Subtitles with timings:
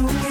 [0.00, 0.29] mujeres.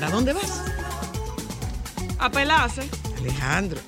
[0.00, 0.62] ¿Para dónde vas?
[2.18, 2.80] A pelarse,
[3.18, 3.78] Alejandro.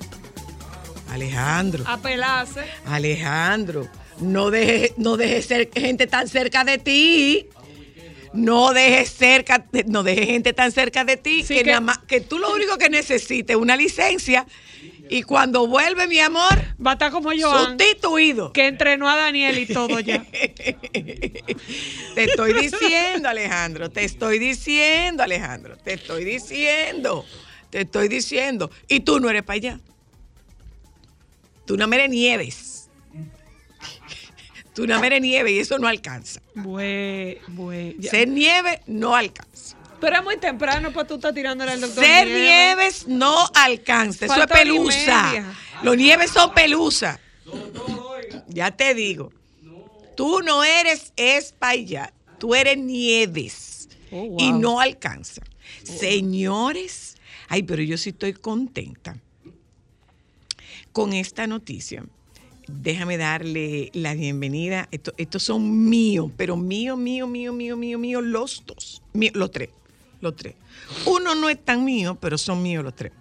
[1.09, 1.83] Alejandro.
[1.87, 2.61] a pelarse.
[2.85, 3.87] Alejandro.
[4.19, 7.49] No dejes no dejes ser gente tan cerca de ti.
[8.31, 11.97] No dejes cerca, no dejes gente tan cerca de ti Sí, que, que- nada más-
[11.99, 14.45] que tú lo único que necesites es una licencia
[15.13, 18.51] y cuando vuelve mi amor, Va a estar como Joan, sustituido.
[18.51, 20.25] que entrenó a Daniel y todo ya.
[22.15, 27.25] Te estoy diciendo, Alejandro, te estoy diciendo, Alejandro, te estoy diciendo,
[27.69, 28.71] te estoy diciendo.
[28.87, 29.79] Y tú no eres para allá.
[31.65, 32.89] Tú no eres nieves.
[34.73, 36.41] Tú no eres nieve y eso no alcanza.
[36.55, 37.95] Bue, bue.
[38.01, 39.52] Ser nieve no alcanza.
[40.03, 42.03] Pero es muy temprano para tú estar tirándole al doctor.
[42.03, 43.07] Ser Nieves.
[43.07, 44.25] nieves no alcanza.
[44.25, 45.55] Eso es pelusa.
[45.81, 47.21] Los nieves son pelusa.
[48.49, 49.31] Ya te digo.
[50.17, 52.13] Tú no eres espallar.
[52.37, 53.87] Tú eres nieves.
[54.11, 54.37] Oh, wow.
[54.41, 55.41] Y no alcanza.
[55.83, 57.15] Señores.
[57.47, 59.15] Ay, pero yo sí estoy contenta
[60.91, 62.03] con esta noticia.
[62.67, 64.89] Déjame darle la bienvenida.
[64.91, 69.01] Esto- estos son míos, pero mío, mío, mío, mío, mío, mío, los dos.
[69.13, 69.69] Mío, los tres.
[70.23, 70.55] Los tres.
[71.05, 73.11] Uno no es tan mío, pero son míos los tres.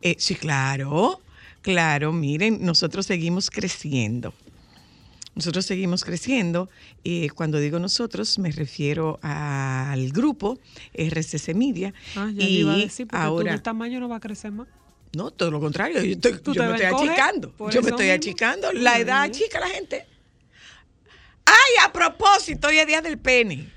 [0.00, 1.20] Eh, sí, claro,
[1.62, 2.12] claro.
[2.12, 4.32] Miren, nosotros seguimos creciendo.
[5.34, 6.70] Nosotros seguimos creciendo.
[7.02, 10.60] Eh, cuando digo nosotros, me refiero al grupo
[10.92, 11.92] RCC Media.
[12.14, 14.52] Ah, ya y iba a decir, porque ahora, tú, el tamaño no va a crecer
[14.52, 14.68] más.
[15.12, 16.02] no, todo lo contrario.
[16.04, 17.52] Yo, estoy- ¿Tú yo me estoy achicando.
[17.58, 18.14] Yo me estoy mismo.
[18.14, 18.72] achicando.
[18.72, 19.32] La edad bien.
[19.32, 20.06] chica la gente.
[21.46, 23.72] Ay, a propósito, hoy es día del pene.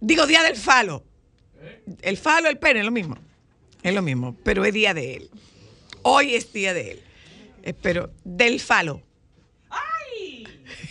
[0.00, 1.02] Digo, día del falo.
[2.02, 3.16] El falo, el pene, es lo mismo.
[3.82, 5.30] Es lo mismo, pero es día de él.
[6.02, 7.02] Hoy es día de él.
[7.62, 9.02] Espero, del falo.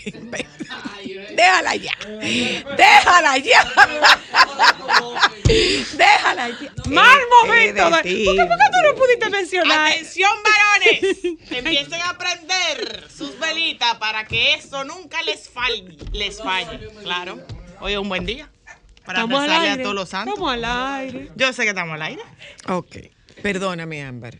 [1.36, 1.96] Déjala ya.
[2.78, 3.64] Déjala ya.
[5.94, 6.74] Déjala ya.
[6.90, 8.02] Mal Este momento.
[8.04, 8.26] ti.
[8.26, 9.92] ¿Por qué, por qué tú no pudiste mencionar?
[9.92, 11.18] Atención varones,
[11.52, 16.90] empiecen a prender sus velitas para que eso nunca les falle, les falle.
[17.04, 17.40] Claro,
[17.80, 18.50] hoy es un buen día
[19.06, 19.82] para Estamos al rezarle aire.
[19.82, 20.34] a todos los santos.
[20.34, 21.32] Estamos al aire.
[21.36, 22.22] Yo sé que estamos al aire.
[22.70, 22.96] Ok.
[23.42, 24.36] Perdóname, Ámbar.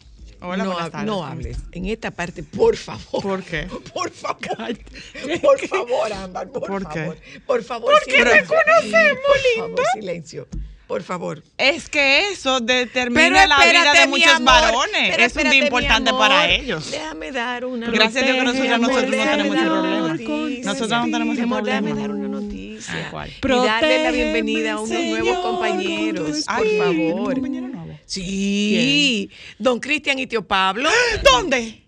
[0.46, 1.06] Hola, no, tardes.
[1.06, 1.58] no hables.
[1.72, 3.22] En esta parte, por favor.
[3.22, 3.64] ¿Por qué?
[3.94, 4.78] Por favor.
[5.42, 7.00] Por favor, Ámbar, por, ¿Por qué?
[7.00, 7.18] favor.
[7.46, 8.42] Por favor, Porque silencio.
[8.42, 10.48] te conocemos, Por favor, silencio.
[10.86, 11.44] Por favor.
[11.58, 14.46] Es que eso determina la vida de muchos amor.
[14.54, 15.12] varones.
[15.16, 16.92] Pero es un día importante para ellos.
[16.92, 20.08] Déjame dar una Gracias a Dios que nosotros, nosotros no tenemos ese problema.
[20.10, 20.66] noticia.
[20.66, 22.08] Nosotros no tenemos ese amor, Déjame problema.
[22.08, 22.63] dar una noticia.
[22.90, 23.28] Ah.
[23.28, 27.42] Y darle la bienvenida a unos nuevos compañeros, por favor.
[27.50, 28.00] nuevo.
[28.06, 29.30] Sí.
[29.58, 30.90] Don Cristian y tío Pablo.
[31.24, 31.84] ¿Dónde?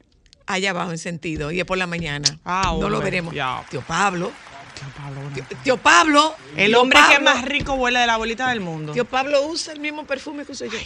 [0.48, 2.40] Allá abajo en sentido, y es por la mañana.
[2.46, 3.34] Ah, no lo veremos.
[3.34, 3.64] ya.
[3.70, 4.32] Tío Pablo.
[4.76, 5.22] Tío Pablo.
[5.34, 6.36] Tío, tío Pablo.
[6.56, 8.94] El tío hombre que Pablo- más rico huele de la bolita del mundo.
[8.94, 10.78] Tío Pablo usa el mismo perfume que uso yo.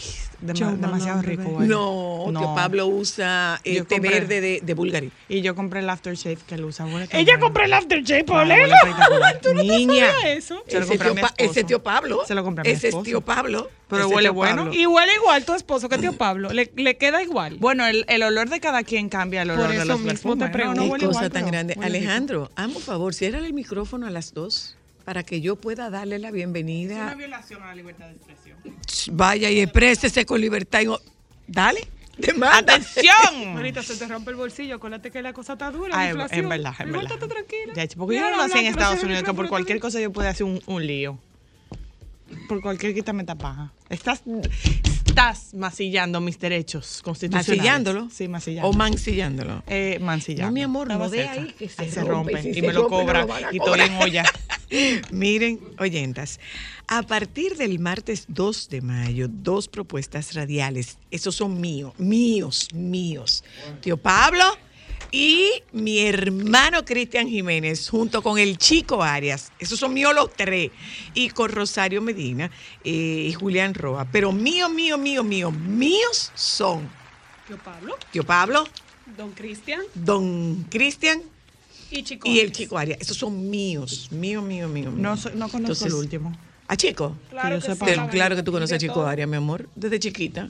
[0.41, 1.67] Dema- Yo, demasiado rico, huele.
[1.67, 5.11] no, tío Pablo usa el té compré- verde de, de Bulgari.
[5.27, 6.85] Y yo compré el aftershave que él usa.
[6.85, 8.55] Huele Ella compró el aftershave, Ah, Paulino.
[8.65, 9.39] espectacular.
[9.43, 10.07] ¿Tú no Niña.
[10.21, 10.63] te eso?
[10.67, 12.21] Se lo ese, compré a tío ese tío Pablo.
[12.25, 13.03] Se lo compré a mi Ese es esposo.
[13.03, 13.69] tío Pablo.
[13.89, 14.65] Pero Ese huele bueno.
[14.65, 14.73] Pablo.
[14.79, 16.53] Y huele igual tu esposo que tío Pablo.
[16.53, 17.57] Le, le queda igual.
[17.59, 20.11] Bueno, el, el olor de cada quien cambia el olor Por de los mismo te
[20.45, 20.49] perfumes.
[20.51, 20.81] pregunto.
[20.81, 21.75] No, no huele cosa igual, tan grande.
[21.81, 26.27] Alejandro, un favor, ciérrale el micrófono a las dos para que yo pueda darle la
[26.27, 27.15] Es una bienvenida.
[27.15, 28.57] violación a la libertad de expresión.
[29.11, 30.81] Vaya y exprésese con libertad.
[30.81, 30.87] y
[31.47, 31.87] Dale,
[32.17, 32.57] demanda.
[32.75, 33.53] ¡Atención!
[33.55, 34.75] Manita, se te rompe el bolsillo.
[34.75, 35.93] Acuérdate que la cosa está dura.
[35.95, 36.39] Ah, la en, inflación.
[36.43, 37.17] en verdad, en verdad.
[37.17, 37.73] tranquila.
[37.73, 40.27] Ya, porque yo no lo hacía en Estados Unidos, que por cualquier cosa yo puedo
[40.27, 41.17] hacer un, un lío.
[42.47, 43.71] Por cualquier quítame esta paja.
[43.89, 44.21] Estás,
[45.19, 47.49] estás masillando mis derechos constitucionales.
[47.49, 48.09] ¿Mancillándolo?
[48.09, 48.69] Sí, masillando.
[48.69, 49.63] O mancillándolo.
[49.67, 50.47] eh, mancillando.
[50.47, 51.31] No, mi amor, no Estaba de cerca.
[51.33, 52.39] ahí, que se se rompe, rompe.
[52.39, 53.25] y si y se me lo cobra.
[53.25, 54.23] lo y estoy en olla.
[55.11, 56.39] Miren, oyentas,
[56.87, 63.43] a partir del martes 2 de mayo, dos propuestas radiales, esos son míos, míos, míos.
[63.81, 64.43] Tío Pablo
[65.11, 70.71] y mi hermano Cristian Jiménez, junto con el chico Arias, esos son míos los tres,
[71.13, 72.51] y con Rosario Medina
[72.83, 74.05] eh, y Julián Roa.
[74.11, 76.87] Pero mío, mío, mío, mío, míos son
[77.47, 78.63] Tío Pablo, Tío Pablo,
[79.17, 81.21] Don Cristian Don Cristian
[81.91, 82.29] y Chico.
[82.29, 82.99] y el chico Arias.
[83.01, 84.91] Esos son míos, mío, mío, mío.
[84.91, 85.17] No, mío.
[85.17, 86.37] soy- no conozco Entonces, el último.
[86.67, 87.15] ¿A Chico?
[87.31, 87.81] Claro que que, yo sí.
[87.83, 89.03] Pero claro que tú conoces a Chico.
[89.03, 90.49] Arias, mi amor, desde chiquita.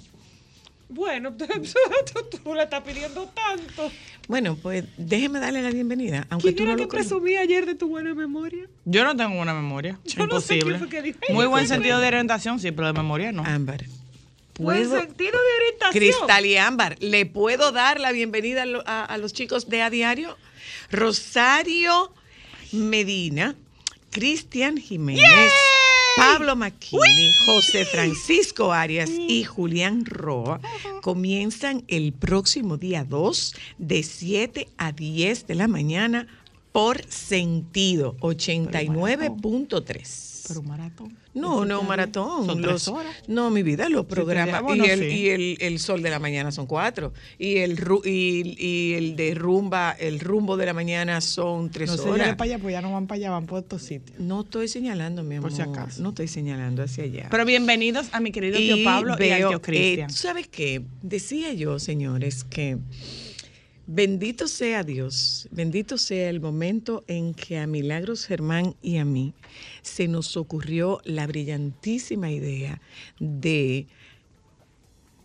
[0.90, 1.34] Bueno,
[2.44, 3.92] tú, le estás pidiendo tanto.
[4.28, 7.08] Bueno, pues déjeme darle la bienvenida, aunque ¿Quién tú era no que lo conoces.
[7.12, 8.66] presumí ayer de tu buena memoria?
[8.86, 10.00] Yo no tengo una memoria.
[10.06, 10.64] Yo no sé Imposible.
[10.66, 11.20] quién fue que dijo.
[11.30, 13.44] Muy buen sentido de orientación, sí, pero de memoria no.
[13.46, 13.86] Ámbar.
[14.58, 15.92] Buen sentido de orientación.
[16.04, 19.82] Cristal y Ámbar, ¿le puedo dar la bienvenida a, lo- a- a los chicos de
[19.84, 20.38] A Diario?
[20.92, 22.12] Rosario
[22.72, 23.56] Medina,
[24.12, 25.52] Cristian Jiménez,
[26.16, 30.60] Pablo Maquini, José Francisco Arias y Julián Roa
[31.02, 36.28] comienzan el próximo día 2 de 7 a 10 de la mañana
[36.72, 40.29] por sentido 89.3.
[40.50, 41.18] Pero un maratón.
[41.34, 42.46] No, no, a maratón.
[42.46, 43.16] Son Los- tres horas.
[43.28, 44.62] No, mi vida, los programas.
[44.76, 45.06] Y el, sí.
[45.06, 47.14] y el, el sol de la mañana son cuatro.
[47.38, 51.98] Y el, y, y el de rumba, el rumbo de la mañana son tres No
[51.98, 52.26] se horas.
[52.26, 54.20] llegue para allá, pues ya no van para allá, van por otros sitios.
[54.20, 55.50] No estoy señalando, mi amor.
[55.50, 56.02] Por si acaso.
[56.02, 57.28] No estoy señalando hacia allá.
[57.32, 60.10] Pero bienvenidos a mi querido tío Y Pablo y al veo, tío eh, Cristian.
[60.10, 60.82] ¿tú ¿Sabes qué?
[61.02, 62.78] Decía yo, señores, que
[63.92, 69.34] bendito sea Dios, bendito sea el momento en que a Milagros Germán y a mí
[69.82, 72.80] se nos ocurrió la brillantísima idea
[73.20, 73.88] de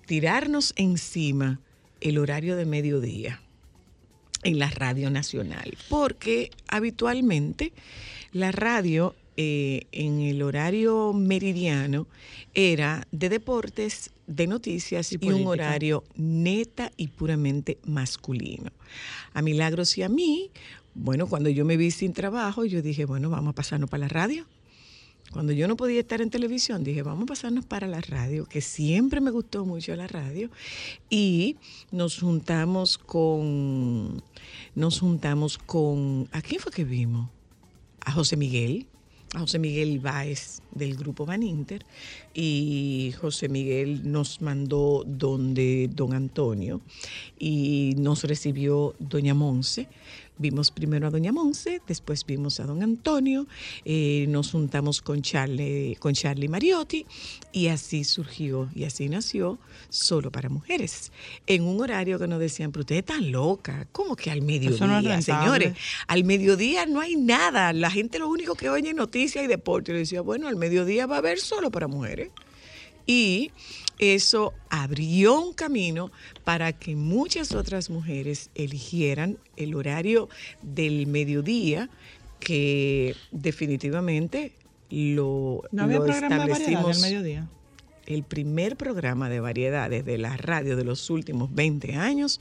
[0.07, 1.61] tirarnos encima
[2.01, 3.43] el horario de mediodía
[4.45, 7.75] en la radio nacional, porque habitualmente
[8.33, 12.07] la radio eh, en el horario meridiano
[12.55, 18.71] era de deportes, de noticias y, un horario neta y puramente masculino.
[19.33, 20.51] A Milagros y a mí,
[20.95, 24.09] bueno, cuando yo me vi sin trabajo, yo dije, bueno, vamos a pasarnos para la
[24.09, 24.47] radio.
[25.33, 28.61] Cuando yo no podía estar en televisión, dije, vamos a pasarnos para la radio, que
[28.61, 30.49] siempre me gustó mucho la radio.
[31.11, 31.57] Y
[31.91, 34.23] nos juntamos con,
[34.77, 37.31] nos juntamos con, ¿a quién fue que vimos?
[37.99, 38.87] A José Miguel,
[39.37, 41.85] José Miguel Báez del grupo Van Inter.
[42.33, 46.81] Y José Miguel nos mandó donde don Antonio
[47.39, 49.89] y nos recibió doña Monse.
[50.37, 53.47] Vimos primero a Doña Monse, después vimos a Don Antonio,
[53.85, 57.07] eh, nos juntamos con Charlie, con Charlie Mariotti
[57.53, 59.59] y así surgió y así nació
[59.91, 61.13] Solo para Mujeres.
[61.47, 64.99] En un horario que nos decían, pero usted está loca, ¿cómo que al mediodía, no
[64.99, 65.77] es señores?
[66.09, 69.93] Al mediodía no hay nada, la gente lo único que oye es noticias y deporte.
[69.93, 72.31] Yo decía, bueno, al mediodía va a haber Solo para Mujeres.
[73.07, 73.51] Y
[73.99, 76.11] eso abrió un camino
[76.43, 80.29] para que muchas otras mujeres eligieran el horario
[80.63, 81.89] del mediodía
[82.41, 84.53] que definitivamente
[84.91, 87.01] lo, ¿No había lo de establecimos.
[87.01, 87.49] del mediodía?
[88.07, 92.41] El primer programa de variedades de la radio de los últimos 20 años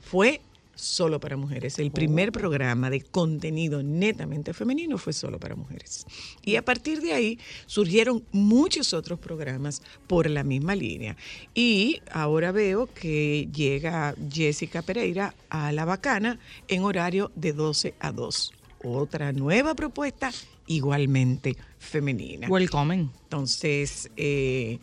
[0.00, 0.40] fue
[0.80, 1.78] solo para mujeres.
[1.78, 6.06] El primer programa de contenido netamente femenino fue solo para mujeres.
[6.42, 11.16] Y a partir de ahí surgieron muchos otros programas por la misma línea.
[11.54, 16.38] Y ahora veo que llega Jessica Pereira a La Bacana
[16.68, 18.52] en horario de 12 a 2.
[18.82, 20.32] Otra nueva propuesta
[20.66, 22.48] igualmente femenina.
[22.48, 23.10] Welcome.
[23.24, 24.78] Entonces, eh,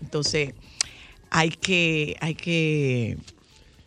[0.00, 0.54] entonces
[1.30, 3.18] hay que, hay que,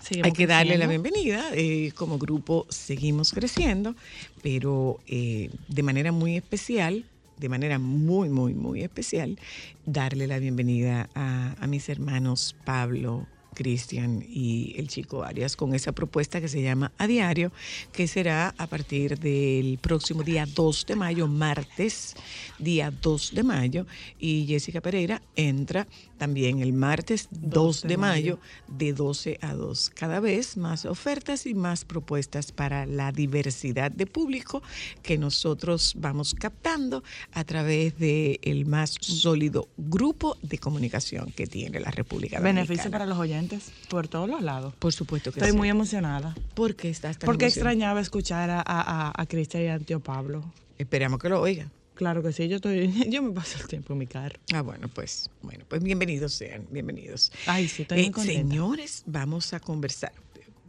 [0.07, 1.49] Seguimos hay que darle la bienvenida.
[1.53, 3.93] eh, como grupo seguimos creciendo,
[4.41, 7.03] pero eh, de manera muy especial,
[7.37, 9.37] de manera muy, muy, muy especial,
[9.85, 13.27] darle la bienvenida a, a mis hermanos Pablo.
[13.57, 17.51] Cristian y el chico Arias con esa propuesta que se llama A Diario,
[17.91, 22.13] que será a partir del próximo día 2 de mayo, martes,
[22.59, 23.87] día 2 de mayo,
[24.19, 29.91] y Jessica Pereira entra también el martes 2 de mayo de 12 a 2.
[29.91, 34.61] Cada vez más ofertas y más propuestas para la diversidad de público
[35.03, 41.91] que nosotros vamos captando a través del más sólido grupo de comunicación que tiene la
[41.91, 42.61] República Dominicana.
[42.67, 44.73] Beneficio para los oyentes por todos los lados.
[44.79, 45.57] Por supuesto que Estoy sí.
[45.57, 46.35] muy emocionada.
[46.55, 47.71] ¿Por qué estás tan Porque emocionada?
[47.71, 50.43] extrañaba escuchar a, a, a- Cristian y a tío Pablo.
[50.77, 51.69] Esperamos que lo oiga.
[51.97, 54.39] Claro que sí, yo estoy, yo me paso el tiempo en mi carro.
[54.53, 57.31] Ah, bueno, pues, bueno, pues bienvenidos sean, bienvenidos.
[57.47, 58.39] Ay, sí, estoy muy Eh, contenta.
[58.49, 60.11] señores, vamos a conversar.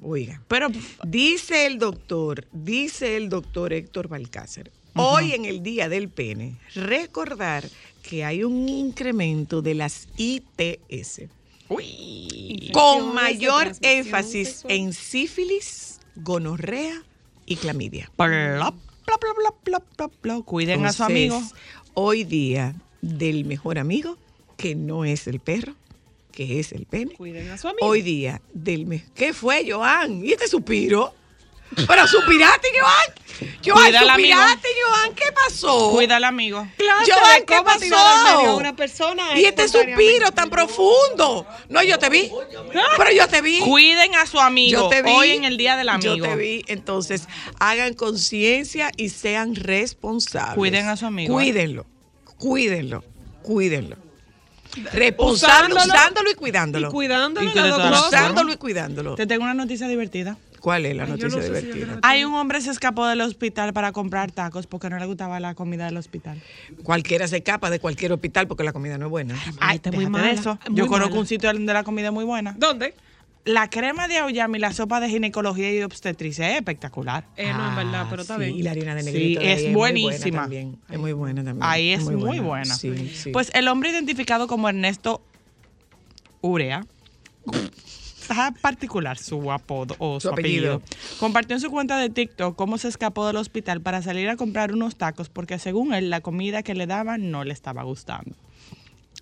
[0.01, 0.69] Oiga, Pero
[1.07, 7.69] dice el doctor, dice el doctor Héctor Balcázar, Hoy en el Día del Pene, recordar
[8.03, 11.23] que hay un incremento de las ITS
[12.73, 14.73] con mayor énfasis sexual.
[14.73, 17.01] en sífilis, gonorrea
[17.47, 18.11] y clamidia.
[18.17, 18.75] Plop,
[20.45, 21.43] Cuiden a su amigo.
[21.95, 24.17] Hoy día del mejor amigo,
[24.57, 25.75] que no es el perro,
[26.33, 27.15] que es el pene.
[27.15, 27.87] Cuiden a su amigo.
[27.87, 30.25] Hoy día del me- ¿Qué fue, Joan?
[30.25, 31.15] ¿Y este suspiro?
[31.75, 33.51] Pero suspiraste, Joan.
[33.65, 34.37] Joan, Cuida al amigo.
[34.37, 35.15] suspiraste, Joan.
[35.15, 35.91] ¿Qué pasó?
[35.91, 36.67] Cuida al amigo.
[36.77, 38.57] Clase Joan, de ¿qué cómo tirar al medio a pasó?
[38.57, 41.47] una persona Y este suspiro tan profundo.
[41.69, 42.33] No, yo te vi.
[42.97, 43.61] Pero yo te vi.
[43.61, 44.81] Cuiden a su amigo.
[44.83, 45.11] Yo te vi.
[45.11, 46.17] Hoy en el Día del Amigo.
[46.17, 46.65] Yo te vi.
[46.67, 47.29] Entonces,
[47.61, 50.57] hagan conciencia y sean responsables.
[50.57, 51.45] Cuiden a su amigo, ¿eh?
[51.45, 51.87] Cuídenlo.
[52.39, 53.05] Cuídenlo.
[53.43, 53.97] Cuídenlo.
[54.93, 56.89] Responsable, Usándolo usándolo y cuidándolo.
[56.89, 58.07] Y cuidándolo Y cosas.
[58.07, 59.15] Usándolo y cuidándolo.
[59.15, 60.37] Te tengo una noticia divertida.
[60.69, 61.99] ¿Cuál es la Ay, noticia no sé divertida?
[62.03, 65.55] Hay un hombre se escapó del hospital para comprar tacos porque no le gustaba la
[65.55, 66.43] comida del hospital.
[66.83, 69.35] Cualquiera se escapa de cualquier hospital porque la comida no es buena.
[69.61, 70.59] Ay, está muy mala, eso.
[70.69, 71.21] muy Yo conozco mala.
[71.23, 72.55] un sitio donde la comida es muy buena.
[72.59, 72.95] ¿Dónde?
[73.47, 77.25] La crema de auyama y la sopa de ginecología y obstetricia es espectacular.
[77.39, 78.57] Eh, no, es verdad, pero está Ah, sí, bien.
[78.59, 79.41] Y la harina de negrito.
[79.41, 80.19] es muy buenísima.
[80.21, 80.79] buena también.
[80.91, 81.63] Es muy buena también.
[81.63, 82.67] Ahí es muy, buena.
[82.75, 83.31] Sí, sí.
[83.31, 85.23] Pues el hombre identificado como Ernesto
[86.43, 86.85] Urea,
[88.29, 90.75] está particular su apodo o su, Su apellido.
[90.77, 91.19] apellido.
[91.19, 94.73] compartió en su cuenta de TikTok cómo se escapó del hospital para salir a comprar
[94.73, 98.35] unos tacos porque según él la comida que le daban no le estaba gustando.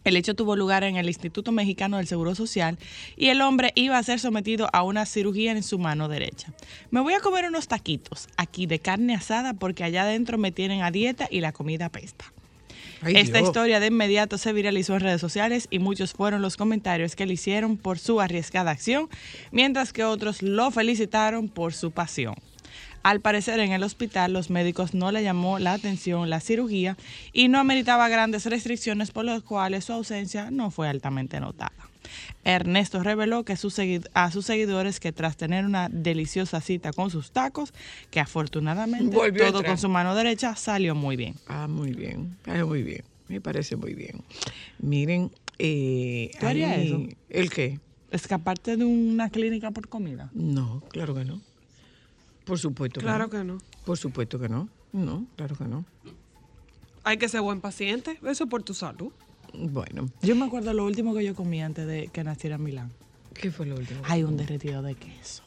[0.04, 2.78] El hecho tuvo lugar en el Instituto Mexicano del Seguro Social
[3.16, 6.52] y el hombre iba a ser sometido a una cirugía en su mano derecha.
[6.92, 10.82] Me voy a comer unos taquitos aquí de carne asada porque allá adentro me tienen
[10.82, 12.32] a dieta y la comida pesta.
[13.02, 13.48] Ay, Esta Dios.
[13.48, 17.34] historia de inmediato se viralizó en redes sociales y muchos fueron los comentarios que le
[17.34, 19.08] hicieron por su arriesgada acción,
[19.50, 22.34] mientras que otros lo felicitaron por su pasión.
[23.02, 26.96] Al parecer en el hospital los médicos no le llamó la atención la cirugía
[27.32, 31.72] y no ameritaba grandes restricciones por las cuales su ausencia no fue altamente notada.
[32.44, 33.76] Ernesto reveló que sus
[34.14, 37.72] a sus seguidores que tras tener una deliciosa cita con sus tacos,
[38.10, 41.34] que afortunadamente Volvió todo con su mano derecha salió muy bien.
[41.48, 42.36] Ah, muy bien.
[42.46, 43.02] Ah, muy bien.
[43.28, 44.22] Me parece muy bien.
[44.78, 45.30] Miren.
[45.58, 47.16] Eh, ¿Tú harías ahí- eso?
[47.30, 47.80] ¿El qué?
[48.10, 50.30] ¿Escaparte de una clínica por comida?
[50.34, 51.40] No, claro que no.
[52.44, 53.30] Por supuesto que Claro no.
[53.30, 53.58] que no.
[53.84, 54.68] Por supuesto que no.
[54.92, 55.84] No, claro que no.
[57.04, 58.18] Hay que ser buen paciente.
[58.24, 59.12] Eso es por tu salud.
[59.58, 62.90] Bueno, Yo me acuerdo lo último que yo comí antes de que naciera Milán.
[63.34, 64.00] ¿qué fue lo último?
[64.04, 65.42] Hay un derretido de queso.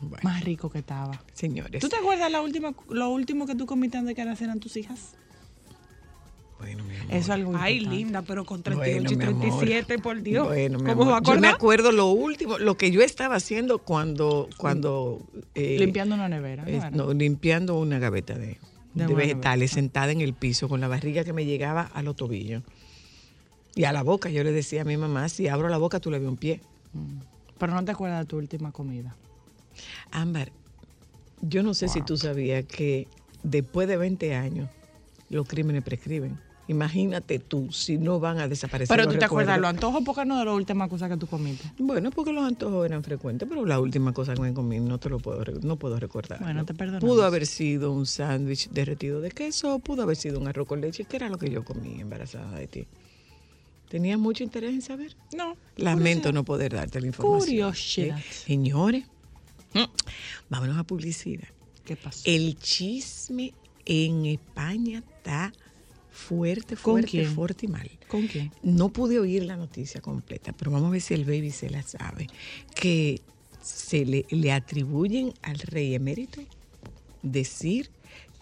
[0.00, 1.22] Bueno, Más rico que estaba.
[1.34, 1.80] señores.
[1.80, 4.76] ¿Tú te acuerdas la última, lo último que tú comiste antes de que nacieran tus
[4.76, 5.12] hijas?
[6.58, 7.06] Bueno, mi amor.
[7.10, 7.96] Eso es algo Ay, importante.
[7.98, 9.40] linda, pero con Bueno, 38 y mi amor.
[9.40, 10.46] 37, por Dios.
[10.46, 11.22] Bueno, mi ¿Cómo amor.
[11.22, 15.20] Yo me acuerdo lo último, lo que yo estaba haciendo cuando, cuando
[15.54, 16.62] eh, Limpiando una nevera.
[16.64, 18.58] ¿no eh, no, limpiando una gaveta de, De
[18.94, 22.16] de una vegetales, sentada en el piso con la barriga que me llegaba a los
[22.16, 22.62] tobillos.
[23.74, 26.10] Y a la boca, yo le decía a mi mamá, si abro la boca tú
[26.10, 26.60] le ves un pie.
[27.58, 29.16] Pero no te acuerdas de tu última comida.
[30.10, 30.52] Ámbar,
[31.40, 33.08] yo no sé si tú sabías que
[33.42, 34.68] después de 20 años
[35.28, 36.38] los crímenes prescriben.
[36.66, 38.96] Imagínate tú si no van a desaparecer.
[38.96, 41.26] Pero tú te acuerdas de los antojos, porque no de la última cosa que tú
[41.26, 41.70] comiste.
[41.78, 45.10] Bueno, porque los antojos eran frecuentes, pero la última cosa que me comí no te
[45.10, 46.40] lo puedo, no puedo recordar.
[46.40, 47.06] Bueno, te perdonamos.
[47.06, 51.04] Pudo haber sido un sándwich derretido de queso, pudo haber sido un arroz con leche,
[51.04, 52.86] que era lo que yo comí embarazada de ti.
[53.94, 55.14] ¿Tenías mucho interés en saber?
[55.36, 55.56] No.
[55.76, 57.48] Lamento no poder darte la información.
[57.48, 58.18] Curiosidad.
[58.18, 58.24] ¿eh?
[58.28, 59.04] Señores,
[59.72, 59.84] mm,
[60.50, 61.46] vámonos a publicidad.
[61.84, 62.22] ¿Qué pasó?
[62.24, 65.52] El chisme en España está
[66.10, 67.88] fuerte, ¿Con fuerte, fuerte y mal.
[68.08, 68.50] ¿Con quién?
[68.64, 71.84] No pude oír la noticia completa, pero vamos a ver si el baby se la
[71.84, 72.26] sabe.
[72.74, 73.22] Que
[73.62, 76.40] se le, le atribuyen al rey emérito
[77.22, 77.92] decir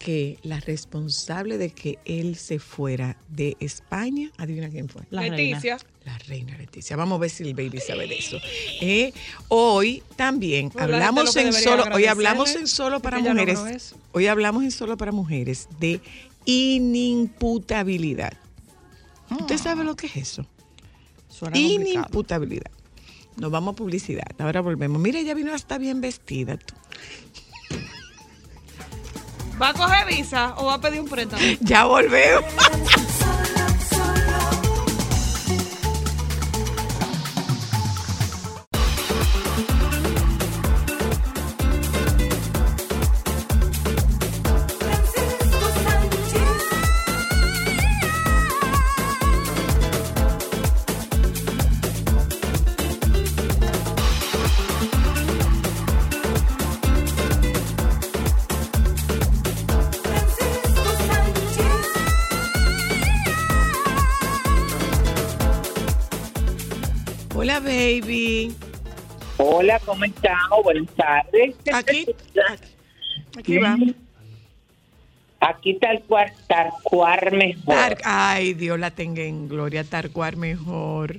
[0.03, 5.03] que la responsable de que él se fuera de España, adivina quién fue.
[5.09, 5.77] La Leticia.
[6.03, 6.97] La reina Leticia.
[6.97, 8.37] Vamos a ver si el baby sabe de eso.
[8.81, 9.13] Eh,
[9.47, 13.95] hoy también Bueno, hablamos en solo, hoy hablamos en solo para mujeres.
[14.11, 16.01] Hoy hablamos en solo para mujeres de
[16.43, 18.33] inimputabilidad.
[19.29, 20.45] ¿Usted sabe lo que es eso?
[21.29, 21.81] Suena complicado.
[21.81, 22.71] Inimputabilidad.
[23.37, 24.27] Nos vamos a publicidad.
[24.37, 25.01] Ahora volvemos.
[25.01, 26.57] Mira, ella vino hasta bien vestida.
[26.57, 26.75] tú.
[29.61, 31.41] ¿Va a coger visa o va a pedir un préstamo?
[31.61, 32.43] Ya volvemos.
[69.73, 70.63] Hola, ¿cómo estamos?
[70.63, 71.55] Buenas tardes.
[71.73, 72.05] Aquí,
[73.39, 73.75] aquí va.
[75.39, 77.65] Aquí tal cual, tal cual mejor.
[77.73, 81.15] Tar- Ay, Dios la tenga en gloria, Tarcuar mejor.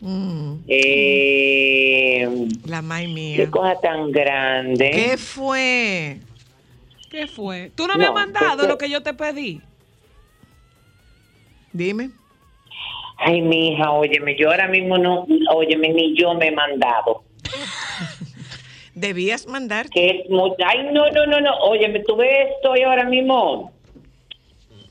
[0.00, 2.28] Mm, Eh,
[2.64, 3.50] la may qué mía.
[3.52, 4.90] cosa tan grande.
[4.90, 6.18] ¿Qué fue?
[7.08, 7.70] ¿Qué fue?
[7.76, 9.60] ¿Tú no me has mandado pues, lo que yo te pedí?
[11.72, 12.10] Dime.
[13.18, 15.24] Ay, mi hija, óyeme, yo ahora mismo no,
[15.54, 17.29] óyeme, ni yo me he mandado.
[19.00, 19.88] Debías mandar.
[19.88, 23.72] Que es muy, ay, no, no, no, no, óyeme, tú ves, estoy ahora mismo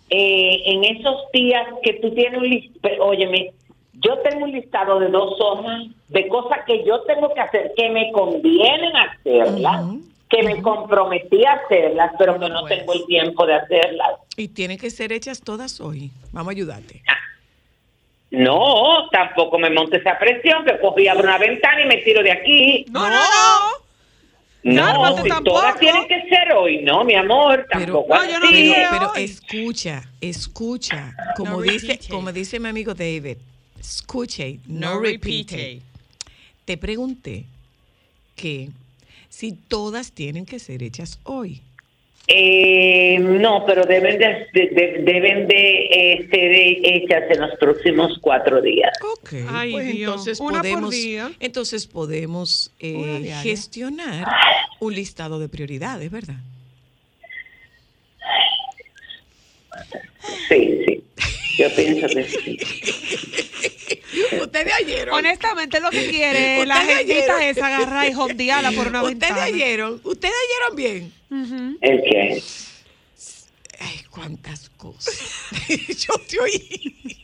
[0.09, 3.51] eh, en esos días que tú tienes un listado, óyeme,
[3.93, 7.89] yo tengo un listado de dos hojas de cosas que yo tengo que hacer, que
[7.89, 9.85] me convienen hacerlas,
[10.27, 12.79] que me comprometí a hacerlas, pero que no puedes.
[12.79, 14.11] tengo el tiempo de hacerlas.
[14.35, 16.11] Y tienen que ser hechas todas hoy.
[16.31, 17.03] Vamos a ayudarte.
[18.31, 22.31] No, tampoco me monte esa presión, que cogí, abro una ventana y me tiro de
[22.31, 22.85] aquí.
[22.89, 23.88] No, no, no.
[24.61, 25.57] No, Cálmate, si tampoco.
[25.59, 29.15] todas tienen que ser hoy, no, mi amor, Pero, tampoco No, yo no pero, pero
[29.15, 31.15] escucha, escucha.
[31.37, 33.37] Como No dice, repeat como dice mi amigo David,
[33.79, 35.51] escuche, no, No repeat.
[35.51, 35.75] repeat.
[35.77, 35.83] it.
[36.65, 37.45] Te pregunté
[38.35, 38.69] que
[39.29, 41.61] si todas tienen que ser hechas hoy.
[42.31, 46.51] Eh, no, pero deben de, de- de- deben de eh, ser
[46.95, 48.91] hechas en los próximos cuatro días.
[49.19, 51.31] Ok, Ay, pues entonces Una por podemos, día.
[51.39, 53.41] entonces podemos eh, Una diaria.
[53.41, 54.27] gestionar
[54.79, 56.35] un listado de prioridades, ¿verdad?
[60.49, 61.03] Sí, sí.
[61.57, 62.59] Yo pienso que sí.
[64.41, 65.15] Ustedes oyeron.
[65.15, 69.45] Honestamente, lo que quiere la Ustedes gentita es agarrar y jondearla por una Ustedes ventana.
[69.45, 70.01] oyeron.
[70.03, 71.13] Ustedes oyeron bien.
[71.29, 71.77] Ujú.
[71.81, 72.43] ¿El qué?
[73.79, 75.15] Ay, cuántas cosas.
[75.67, 77.17] Yo te oí.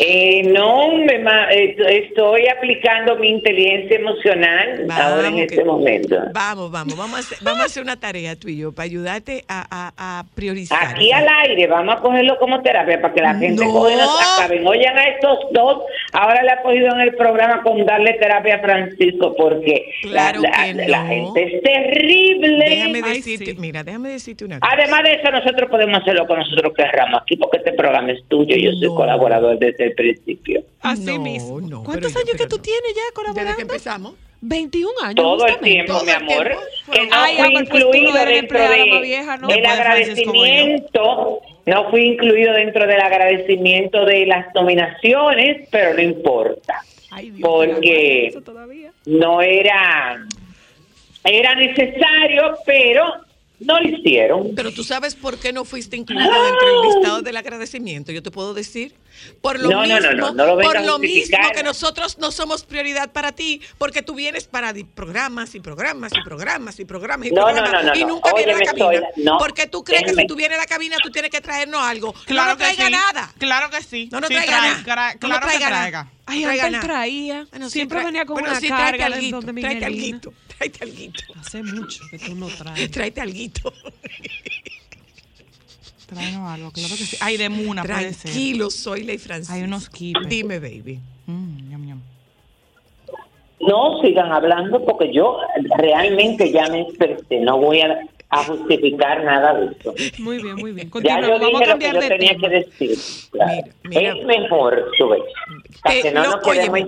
[0.00, 1.74] Eh, no, me ma- eh,
[2.06, 6.16] estoy aplicando mi inteligencia emocional ahora en este momento.
[6.32, 9.44] Vamos, vamos, vamos a, hacer, vamos a hacer una tarea tú y yo para ayudarte
[9.48, 10.78] a, a- a priorizar.
[10.94, 13.72] Aquí al aire, vamos a cogerlo como terapia para que la gente No.
[13.72, 14.66] coge, nos acaben.
[14.66, 15.82] Oigan a estos dos,
[16.12, 21.04] ahora le ha cogido en el programa con darle terapia a Francisco porque Claro la,
[21.06, 22.64] gente es terrible.
[22.68, 23.56] Déjame Ay, decirte, sí.
[23.58, 24.72] mira, déjame decirte una cosa.
[24.74, 28.22] Además de eso, nosotros podemos hacer lo que nosotros querramos aquí porque este programa es
[28.28, 28.54] tuyo.
[28.56, 30.62] Yo soy colaborador desde el principio.
[30.80, 31.60] Así No, mismo.
[31.60, 32.62] no, ¿Cuántos yo- años que tú no.
[32.62, 33.56] tienes ya Desde colaborando?
[33.56, 34.14] que empezamos.
[34.40, 35.16] 21 años.
[35.16, 36.46] Todo el tiempo, Todo mi amor.
[36.46, 36.62] tiempo.
[36.92, 39.48] Que no Ay, fui pues incluido dentro de más vieja, ¿no?
[39.48, 40.42] el Después de Francis como yo.
[40.52, 41.40] agradecimiento.
[41.66, 46.80] No fui incluido dentro del agradecimiento de las nominaciones, pero no importa.
[47.10, 48.32] Ay, Dios, Porque-.
[49.06, 50.24] No era,
[51.24, 53.02] era necesario, pero
[53.60, 54.52] no lo hicieron.
[54.54, 58.12] Pero tú sabes por qué no fuiste incluido dentro del listado del agradecimiento.
[58.12, 58.94] Yo te puedo decir,
[59.40, 62.30] por lo No, no, mismo, no, no, no lo por lo mismo que nosotros no
[62.30, 67.26] somos prioridad para ti, porque tú vienes para programas y programas y programas y programas
[67.26, 68.08] y No, no, programas no, no, y no.
[68.08, 69.38] nunca vienes a la cabina.
[69.38, 72.12] porque tú crees que si tú vienes a la cabina tú tienes que traernos algo.
[72.26, 72.92] Claro no nos que traiga sí.
[72.92, 73.32] nada.
[73.38, 74.08] Claro que sí.
[74.12, 74.82] No nos Sí, traiga trae, nada.
[75.18, 75.80] claro que traiga nada.
[75.82, 76.12] traiga.
[76.26, 76.86] Ay, No traiga antes nada.
[76.94, 77.46] traía.
[77.50, 79.18] Bueno, Siempre trae- venía con bueno, una sí, carga de
[80.68, 82.90] Tráete alguito, Hace mucho que tú no traes.
[82.90, 83.72] tráete alguito.
[86.06, 87.16] Tráenos algo, claro que sí.
[87.20, 87.82] Ay, de Muna.
[87.82, 89.54] Tranquilo, soy Ley Francisco.
[89.54, 90.26] Hay unos kipes.
[90.28, 91.00] Dime, baby.
[91.26, 92.00] Mm, ñam, ñam.
[93.60, 95.38] No sigan hablando porque yo
[95.76, 97.40] realmente ya me expresé.
[97.40, 97.98] No voy a,
[98.30, 99.94] a justificar nada de eso.
[100.18, 100.86] Muy bien, muy bien.
[101.04, 102.40] Ya Continúa, yo vamos a dije lo que cambiar yo tenía tema.
[102.40, 102.98] que decir.
[103.30, 103.62] claro.
[103.84, 104.16] Mira, mira.
[104.18, 105.22] Es mejor, ves.
[105.82, 106.80] Para Eh, que no no, nos quedemos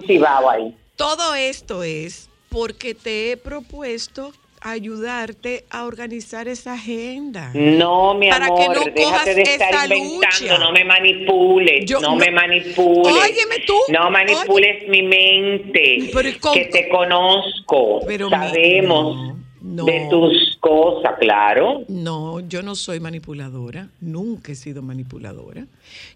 [0.49, 0.75] ahí.
[0.97, 4.33] Todo esto es porque te he propuesto
[4.63, 7.51] ayudarte a organizar esa agenda.
[7.55, 10.59] No, mi Para amor, que no déjate de estar inventando, lucha.
[10.59, 13.13] no me manipules, Yo- no, no- me manipules.
[13.15, 19.85] Óyeme tú, No manipules mi mente, Pero ¿y con- que te conozco, Pero sabemos no.
[19.87, 21.85] de tus cosas, claro.
[21.89, 25.65] No, yo no soy manipuladora, nunca he sido manipuladora.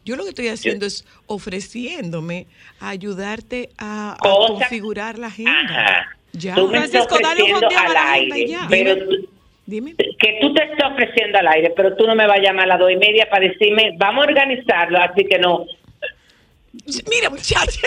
[0.04, 2.46] Yo lo que estoy haciendo es ofreciéndome
[2.78, 5.60] a ayudarte a, a configurar la agenda.
[5.62, 6.08] Ajá.
[6.36, 6.54] Ya.
[6.56, 8.66] Tú me estás Francisco, dale un ofreciendo al aire, ya.
[8.68, 9.06] pero Dime.
[9.06, 9.28] tú-
[9.66, 9.94] Dime.
[9.96, 12.68] que tú te estás ofreciendo al aire, pero tú no me vas a llamar a
[12.68, 15.64] las dos y media para decirme, vamos a organizarlo, así que no.
[17.08, 17.80] Mira, muchacha.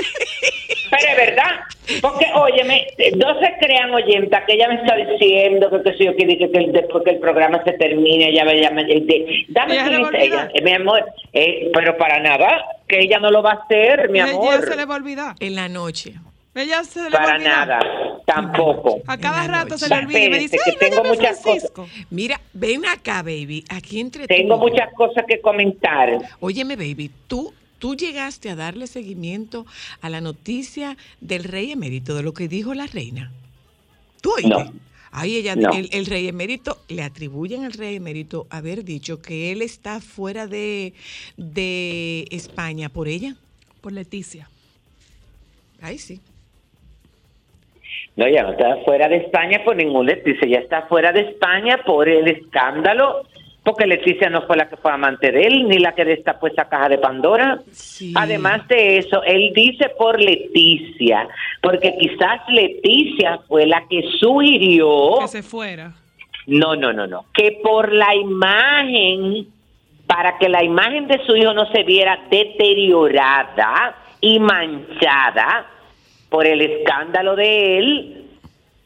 [0.89, 1.59] Pero es verdad,
[2.01, 6.15] porque óyeme, no se crean oyentas que ella me está diciendo que, que si yo
[6.15, 8.81] quiero que, que después que el programa se termine, ella me llama.
[8.83, 13.43] eh, dame lista, ella, eh, mi amor, eh, pero para nada, que ella no lo
[13.43, 15.35] va a hacer, mi Ella amor, se le va a olvidar.
[15.41, 16.13] En la noche.
[16.57, 17.79] Ella se le va a para nada,
[18.25, 19.01] tampoco.
[19.07, 19.85] A cada rato noche.
[19.85, 21.87] se le olvida y me dice, que tengo muchas Francisco.
[22.09, 23.63] Mira, ven acá, baby.
[23.69, 24.61] Aquí entre Tengo tú.
[24.61, 26.09] muchas cosas que comentar.
[26.39, 29.67] Óyeme, baby, tú tú llegaste a darle seguimiento
[30.01, 33.31] a la noticia del rey emérito, de lo que dijo la reina.
[34.21, 34.49] ¿Tú oíste?
[34.49, 34.73] No.
[35.11, 35.71] Ahí ella, No.
[35.71, 40.47] el, el rey emérito, le atribuyen al rey emérito haber dicho que él está fuera
[40.47, 40.93] de,
[41.37, 43.35] de España por ella.
[43.81, 44.49] Por Leticia.
[45.81, 46.19] Ahí sí.
[48.17, 51.77] No, ya no está fuera de España por ningún Leticia, ya está fuera de España
[51.85, 53.21] por el escándalo,
[53.63, 56.67] porque Leticia no fue la que fue amante de él, ni la que destapó esa
[56.67, 57.59] caja de Pandora.
[57.71, 58.13] Sí.
[58.17, 61.27] Además de eso, él dice por Leticia,
[61.61, 65.93] porque quizás Leticia fue la que sugirió, Que se fuera.
[66.47, 69.47] no, no, no, no, que por la imagen,
[70.07, 75.67] para que la imagen de su hijo no se viera deteriorada y manchada
[76.29, 78.25] por el escándalo de él,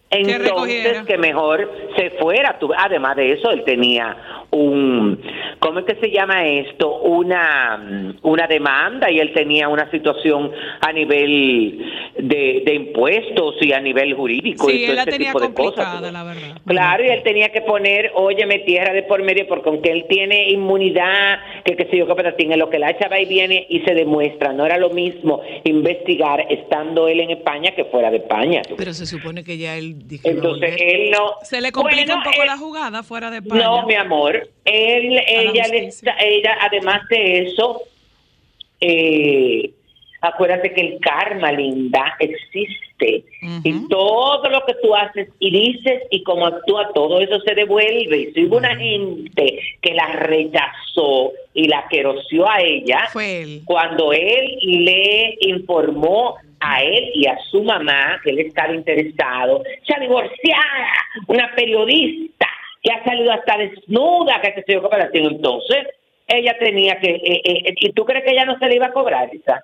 [0.09, 2.57] entonces que mejor se fuera.
[2.77, 5.19] Además de eso, él tenía un,
[5.59, 6.99] ¿cómo es que se llama esto?
[7.01, 11.85] Una, una demanda y él tenía una situación a nivel
[12.17, 15.85] de, de impuestos y a nivel jurídico y todo él la tenía tipo de cosas.
[15.85, 16.61] complicada, la verdad.
[16.65, 20.49] Claro, y él tenía que poner, óyeme, tierra de por medio, porque aunque él tiene
[20.51, 23.79] inmunidad, que qué sé yo, patatín, en lo que la echa va y viene y
[23.81, 28.61] se demuestra, no era lo mismo investigar estando él en España que fuera de España.
[28.77, 31.35] Pero se supone que ya él dijo que Entonces él no...
[31.43, 33.63] Se le complica Bueno, un poco eh, la jugada fuera de España.
[33.63, 37.81] No, mi amor, él, ella, le, ella, además de eso,
[38.79, 39.71] eh,
[40.21, 43.23] acuérdate que el karma, linda, existe.
[43.63, 48.17] Y todo lo que tú haces y dices y cómo actúa, todo eso se devuelve.
[48.17, 53.61] Y si hubo una gente que la rechazó y la queroció a ella, Fue él.
[53.65, 59.99] cuando él le informó a él y a su mamá que él estaba interesado, se
[59.99, 60.93] divorciada,
[61.25, 62.47] una periodista
[62.81, 65.87] que ha salido hasta desnuda, que se yo para entonces
[66.27, 68.93] ella tenía que, eh, eh, ¿y tú crees que ella no se le iba a
[68.93, 69.63] cobrar, Isa?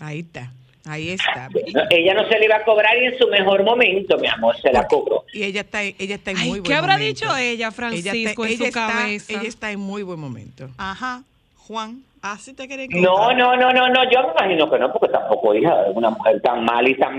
[0.00, 0.52] Ahí está.
[0.86, 1.48] Ahí está.
[1.74, 4.56] No, ella no se le iba a cobrar y en su mejor momento, mi amor,
[4.60, 5.24] se la cobró.
[5.34, 7.14] Y ella está, ella está en Ay, muy ¿qué buen habrá momento.
[7.14, 9.32] dicho ella, Ella Francisco, en ella su está- cabeza?
[9.32, 10.68] Ella está en muy buen momento.
[10.78, 11.22] Ajá,
[11.66, 15.08] Juan, así te quería No, no, no, no, no, yo me imagino que no, porque
[15.12, 17.16] tampoco hija es una mujer tan mal y tan,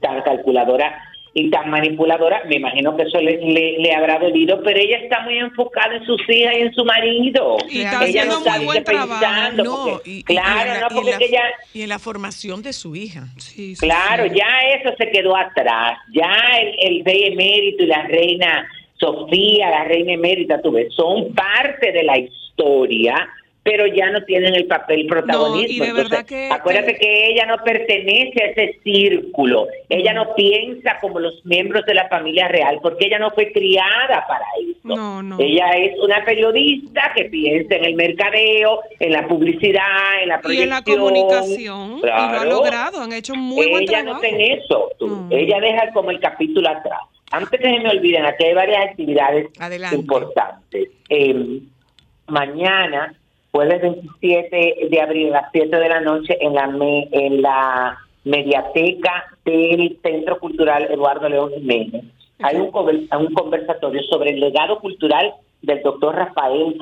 [0.00, 1.00] tan calculadora
[1.38, 5.20] y tan manipuladora, me imagino que eso le, le, le habrá dolido, pero ella está
[5.20, 7.58] muy enfocada en sus hijas y en su marido.
[7.68, 9.20] Y está ella haciendo no muy está buen dice, trabajo.
[9.20, 11.42] pensando, No, porque- y, claro, y en la, no, porque la- que ella,
[11.74, 13.24] y en la formación de su hija.
[13.36, 14.30] Sí, sí, claro, sí.
[14.34, 18.66] ya eso se quedó atrás, ya el, el rey emérito y la reina
[18.98, 23.28] Sofía, la reina emérita, tú ves, son parte de la historia,
[23.66, 25.84] pero ya no tienen el papel protagonismo.
[25.84, 30.34] y de verdad que- acuérdate que- que ella no pertenece a ese círculo, ella no
[30.34, 34.76] piensa como los miembros de la familia real, porque ella no fue criada para eso.
[34.84, 35.36] No, no.
[35.40, 40.42] Ella es una periodista que piensa en el mercadeo, en la publicidad, en la Y
[40.42, 40.62] proyección.
[40.64, 44.20] en la comunicación, y lo ha logrado, han hecho muy buen ella trabajo.
[44.20, 44.90] no está en eso.
[44.98, 45.26] tú.
[45.30, 47.00] Ella deja como el capítulo atrás.
[47.32, 49.96] Antes que se me olviden, aquí hay varias actividades Adelante.
[49.96, 50.88] importantes.
[51.08, 51.58] Eh,
[52.28, 53.14] mañana,
[53.56, 57.96] jueves 27 de abril a las 7 de la noche, en la, me- en la
[58.24, 62.04] mediateca del Centro Cultural Eduardo León Jiménez,
[62.40, 66.76] hay un, un conversatorio sobre el legado cultural del doctor Rafael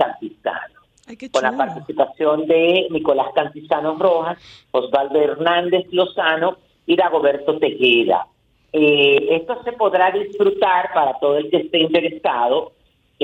[1.07, 4.39] Ay, qué con la participación de Nicolás Cantizano Rojas,
[4.73, 6.57] Osvaldo Hernández Lozano
[6.87, 8.27] y Dagoberto Tejeda.
[8.73, 12.73] Eh, esto se podrá disfrutar para todo el que esté interesado,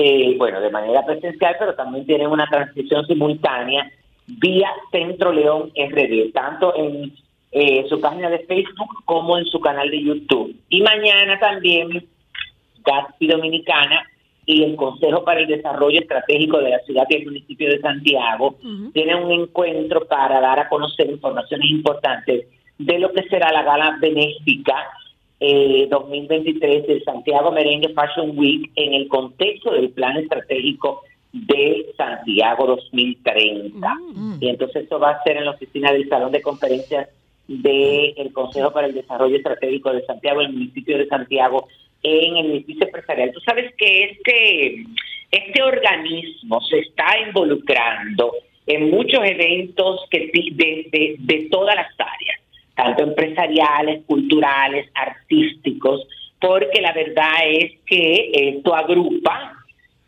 [0.03, 3.91] eh, bueno, de manera presencial, pero también tienen una transmisión simultánea
[4.25, 7.13] vía Centro León RD, tanto en
[7.51, 10.55] eh, su página de Facebook como en su canal de YouTube.
[10.69, 12.07] Y mañana también
[12.83, 14.03] Gaspi Dominicana
[14.45, 18.55] y el Consejo para el Desarrollo Estratégico de la Ciudad y el Municipio de Santiago
[18.93, 22.47] tienen un encuentro para dar a conocer informaciones importantes
[22.79, 24.73] de lo que será la gala benéfica
[25.43, 31.01] eh, 2023 del Santiago Merengue Fashion Week en el contexto del Plan Estratégico
[31.33, 33.97] de Santiago 2030.
[34.39, 37.09] Y entonces esto va a ser en la oficina del Salón de Conferencias
[37.47, 41.67] del Consejo para el Desarrollo Estratégico de Santiago, el municipio de Santiago,
[42.03, 43.31] en el edificio empresarial.
[43.33, 44.85] Tú sabes que este,
[45.31, 48.31] este organismo se está involucrando
[48.67, 52.39] en muchos eventos que de, de, de todas las áreas,
[52.81, 56.07] tanto empresariales, culturales, artísticos,
[56.39, 59.53] porque la verdad es que esto agrupa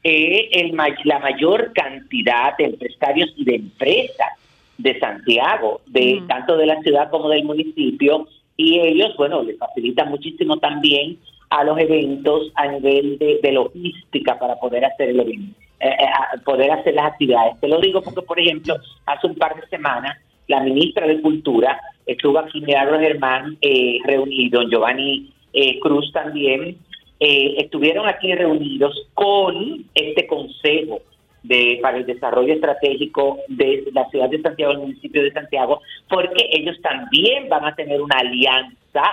[0.03, 4.31] eh, el, la mayor cantidad de empresarios y de empresas
[4.79, 10.09] de Santiago, de tanto de la ciudad como del municipio, y ellos, bueno, les facilitan
[10.09, 11.19] muchísimo también
[11.51, 15.55] a los eventos a nivel de, de logística para poder hacer el evento.
[15.83, 17.59] eh, eh, poder hacer las actividades.
[17.59, 21.79] Te lo digo porque, por ejemplo, hace un par de semanas la ministra de Cultura
[22.05, 26.77] estuvo aquí, Milagro Germán, eh, reunido, Giovanni eh, Cruz también,
[27.19, 31.01] eh, estuvieron aquí reunidos con este consejo
[31.43, 36.49] de, para el desarrollo estratégico de la ciudad de Santiago, el municipio de Santiago, porque
[36.51, 39.03] ellos también van a tener una alianza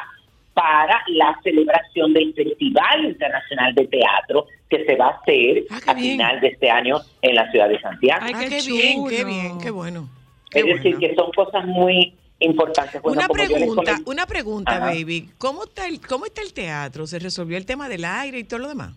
[0.55, 5.95] para la celebración del Festival Internacional de Teatro que se va a hacer Ah, a
[5.95, 6.13] bien.
[6.13, 8.21] final de este año en la ciudad de Santiago.
[8.25, 10.09] Ay, Ah, qué bien, qué bien, qué bueno.
[10.51, 11.01] Qué es decir, bueno.
[11.01, 13.01] que son cosas muy importantes.
[13.03, 15.31] Bueno, Una pregunta, una pregunta, baby.
[15.39, 17.07] ¿Cómo está, el, ¿Cómo está el teatro?
[17.07, 18.93] ¿Se resolvió el tema del aire y todo lo demás?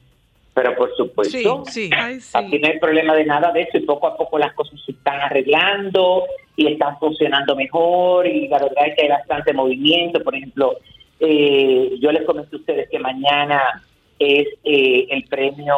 [0.54, 1.90] Pero por supuesto, Sí, sí.
[1.96, 2.32] Ay, sí.
[2.38, 4.92] Aquí no hay problema de nada de eso y poco a poco las cosas se
[4.92, 6.24] están arreglando
[6.56, 10.24] y están funcionando mejor y la verdad es que hay bastante movimiento.
[10.24, 10.78] Por ejemplo,
[11.20, 13.84] eh, yo les comenté a ustedes que mañana
[14.20, 15.76] es eh, el premio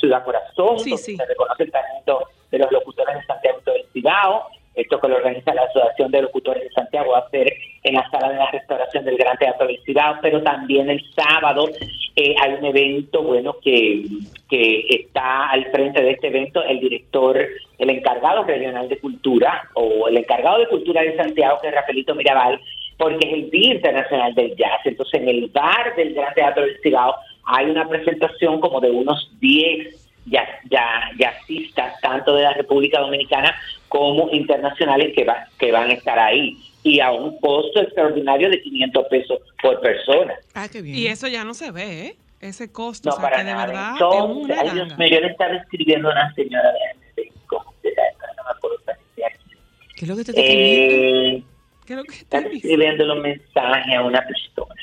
[0.00, 1.16] Ciudad Corazón, Sí, donde sí.
[1.16, 4.46] se reconoce el talento de los locutores de Santiago del Cibao.
[4.74, 8.08] Esto que lo organiza la Asociación de Locutores de Santiago va a ser en la
[8.10, 11.68] sala de la restauración del Gran Teatro del Cibao, pero también el sábado
[12.16, 14.04] eh, hay un evento, bueno, que,
[14.48, 17.38] que está al frente de este evento el director,
[17.78, 22.14] el encargado regional de cultura, o el encargado de cultura de Santiago, que es Rafaelito
[22.14, 22.60] Mirabal,
[22.96, 24.80] porque es el Día Internacional del Jazz.
[24.84, 27.14] Entonces, en el bar del Gran Teatro del Cibao
[27.46, 33.54] hay una presentación como de unos 10 ya, ya, jazzistas, tanto de la República Dominicana
[33.88, 36.56] como internacionales, que, va, que van a estar ahí.
[36.82, 40.34] Y a un costo extraordinario de 500 pesos por persona.
[40.54, 40.96] Ah, qué bien.
[40.96, 42.16] Y eso ya no se ve, ¿eh?
[42.40, 43.66] Ese costo, No, o sea, para que de nada.
[43.66, 47.32] verdad es Entonces, ay, Dios mío, yo le estaba escribiendo a una señora de de-.
[49.96, 51.36] ¿Qué es lo que te está escribiendo?
[51.38, 51.42] Eh,
[51.86, 52.56] ¿Qué es lo que dice?
[52.56, 54.74] escribiendo los mensajes a una persona.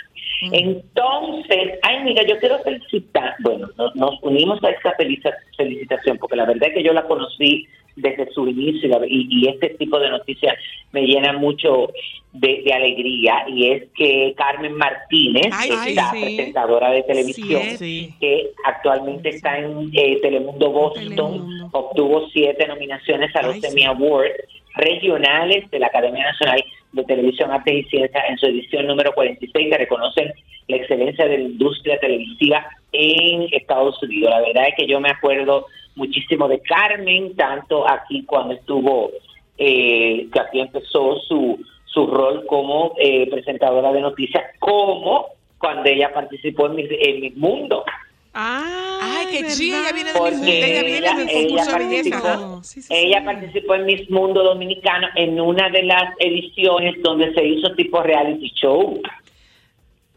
[0.42, 0.54] Mm.
[0.54, 6.36] Entonces, ay, mira, yo quiero felicitar, bueno, nos, nos unimos a esta felici- felicitación, porque
[6.36, 10.00] la verdad es que yo la conocí desde su inicio y, la- y- este tipo
[10.00, 10.56] de noticias
[10.94, 11.90] me llena mucho
[12.34, 15.96] de, de alegría, y es que Carmen Martínez, Ay, sí.
[16.22, 17.62] presentadora de televisión.
[17.78, 18.14] Sí.
[18.20, 21.70] que actualmente está en eh, Telemundo Boston, Telemundo.
[21.74, 23.84] obtuvo siete nominaciones a los Emmy.
[23.84, 24.32] Awards
[24.76, 29.70] regionales de la Academia Nacional de Televisión, Artes y Ciencias en su edición número 46,
[29.70, 30.34] que reconocen
[30.68, 34.30] la excelencia de la industria televisiva en Estados Unidos.
[34.32, 39.12] La verdad es que yo me acuerdo muchísimo de Carmen, tanto aquí cuando estuvo,
[39.58, 45.28] eh, que aquí empezó su, su rol como eh, presentadora de noticias, como
[45.58, 47.84] cuando ella participó en mi, en mi mundo.
[48.34, 51.86] Ah, Ay, qué chido, ella viene de Porque mi- ella viene ella- del ella de
[51.86, 52.22] belleza.
[52.22, 53.26] participó- Sí, sí, Ella sí.
[53.26, 58.50] participó en Miss Mundo Dominicano en una de las ediciones donde se hizo tipo reality
[58.56, 59.02] show.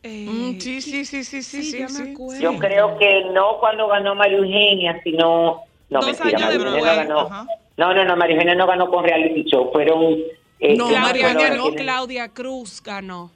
[0.04, 1.78] Eh, Mm, sí, sí, sí, sí, sí, sí, sí.
[1.78, 2.14] ya me.
[2.40, 5.62] Yo creo que no cuando ganó María Eugenia, sino...
[5.90, 7.46] No, Dos mentira, años de María Eugenia no ganó.
[7.76, 9.70] No, no, no, María Eugenia no ganó con reality show.
[9.72, 10.18] Fueron...
[10.60, 11.72] eh, No, María Eugenia no.
[11.74, 13.30] Claudia Cruz ganó.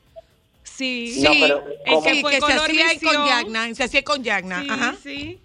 [0.79, 1.21] Sí.
[1.25, 2.03] No, pero ¿cómo?
[2.05, 3.27] que Sí, fue que se Color hacía con.
[3.27, 4.95] Yagna, se hacía con Yagna, Sí, ajá.
[5.03, 5.39] sí.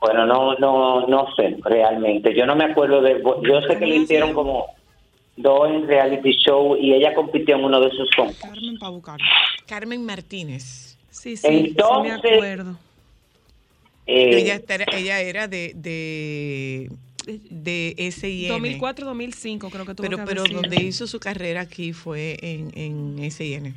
[0.00, 2.32] Bueno, no, no, no sé, realmente.
[2.36, 3.20] Yo no me acuerdo de...
[3.42, 4.66] Yo sé que le hicieron como
[5.36, 8.42] dos en reality show y ella compitió en uno de esos concursos.
[8.42, 9.18] Carmen para buscar.
[9.66, 10.96] Carmen Martínez.
[11.10, 12.76] Sí, sí, sí Entonces- me acuerdo.
[14.06, 16.90] Eh, ella, era, ella era de, de,
[17.26, 18.50] de SIN.
[18.50, 20.60] 2004-2005 creo que tuvo pero que pero sido.
[20.60, 22.70] donde hizo su carrera aquí fue en,
[23.18, 23.74] en SIN.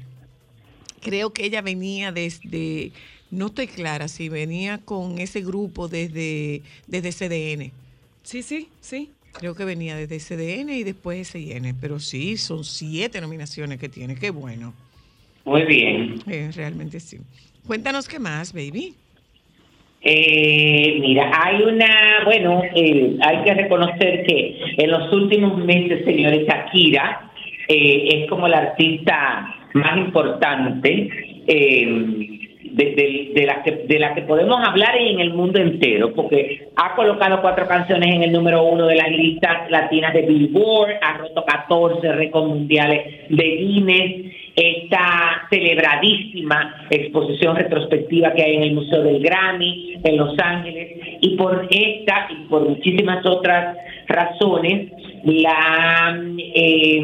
[1.01, 2.91] Creo que ella venía desde,
[3.31, 7.71] no estoy clara si venía con ese grupo desde, desde CDN.
[8.23, 9.11] Sí, sí, sí.
[9.33, 11.75] Creo que venía desde CDN y después SIN.
[11.79, 14.15] Pero sí, son siete nominaciones que tiene.
[14.15, 14.73] Qué bueno.
[15.45, 16.15] Muy bien.
[16.27, 17.19] Eh, realmente sí.
[17.65, 18.95] Cuéntanos qué más, baby.
[20.01, 26.47] Eh, mira, hay una, bueno, eh, hay que reconocer que en los últimos meses, señores,
[26.47, 27.31] Shakira
[27.67, 31.09] eh, es como la artista más importante
[31.47, 31.87] eh,
[32.71, 36.95] de, de- la que, de la que podemos hablar en el mundo entero, porque ha
[36.95, 41.43] colocado cuatro canciones en el número uno de las listas latinas de Billboard, ha roto
[41.45, 49.21] 14 récords mundiales de Guinness, esta celebradísima exposición retrospectiva que hay en el Museo del
[49.21, 54.91] Grammy en Los Ángeles y por esta y por muchísimas otras razones
[55.25, 56.19] la
[56.55, 57.01] eh,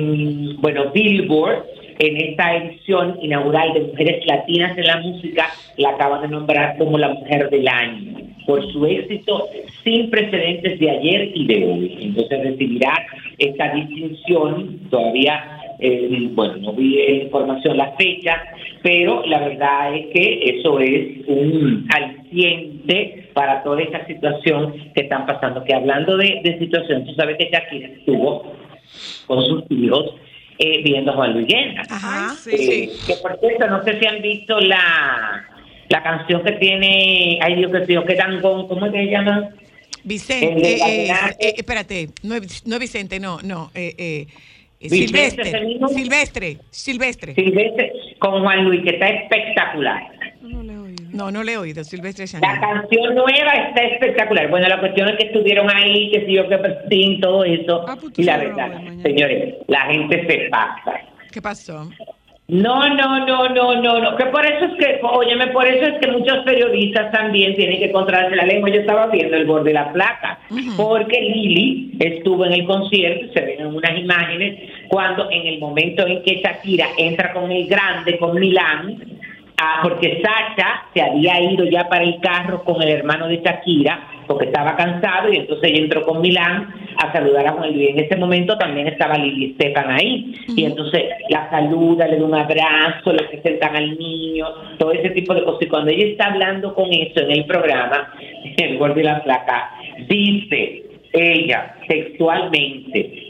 [0.59, 1.63] bueno Billboard
[1.99, 6.97] en esta edición inaugural de Mujeres Latinas en la Música la acaba de nombrar como
[6.97, 9.47] la Mujer del Año por su éxito
[9.83, 11.97] sin precedentes de ayer y de hoy.
[12.01, 12.93] Entonces recibirá
[13.37, 18.41] esta distinción todavía eh, bueno, no vi en información la fecha,
[18.81, 25.25] pero la verdad es que eso es un aliciente para toda esta situación que están
[25.25, 25.63] pasando.
[25.63, 28.53] Que hablando de, de situación, tú sabes que Shakira estuvo
[29.27, 30.15] con sus hijos
[30.63, 31.83] eh, viendo a Juan Luis Guerra.
[31.89, 32.51] Ajá, Ay, sí.
[32.83, 35.45] Eh, que por cierto, no sé si han visto la,
[35.89, 39.49] la canción que tiene, ay Dios que tío, que tangón, ¿cómo es que se llama?
[40.05, 44.27] Vicente, eh, eh, eh, espérate, no es, no es Vicente, no, no, eh, eh,
[44.81, 45.51] eh, Vicente, Silvestre.
[45.95, 47.35] Silvestre, Silvestre.
[47.35, 50.01] Silvestre con Juan Luis, que está espectacular.
[51.13, 51.31] No.
[51.31, 52.59] No, le he oído, Silvestre La Changón.
[52.59, 54.49] canción nueva está espectacular.
[54.49, 57.85] Bueno, la cuestión es que estuvieron ahí, que si yo que Prestín, todo eso.
[57.87, 58.71] Ah, pues y la verdad,
[59.01, 60.99] señores, la gente se pasa.
[61.31, 61.89] ¿Qué pasó?
[62.49, 64.17] No, no, no, no, no, no.
[64.17, 67.91] Que por eso es que, óyeme, por eso es que muchos periodistas también tienen que
[67.91, 68.69] controlarse la lengua.
[68.69, 70.39] Yo estaba viendo el borde de la placa,
[70.75, 76.05] porque Lili estuvo en el concierto, se ven en unas imágenes, cuando en el momento
[76.05, 79.01] en que Shakira entra con el grande, con Milán,
[79.57, 84.07] ah, porque Sacha se había ido ya para el carro con el hermano de Shakira,
[84.27, 87.89] porque estaba cansado, y entonces ella entró con Milán a saludar a Juan Luis.
[87.89, 92.35] En ese momento también estaba Lili Estefan ahí, y entonces la saluda, le da un
[92.35, 95.63] abrazo, le presentan al niño, todo ese tipo de cosas.
[95.63, 98.13] Y cuando ella está hablando con eso en el programa,
[98.57, 99.71] el gol de la placa,
[100.07, 103.22] dice ella textualmente,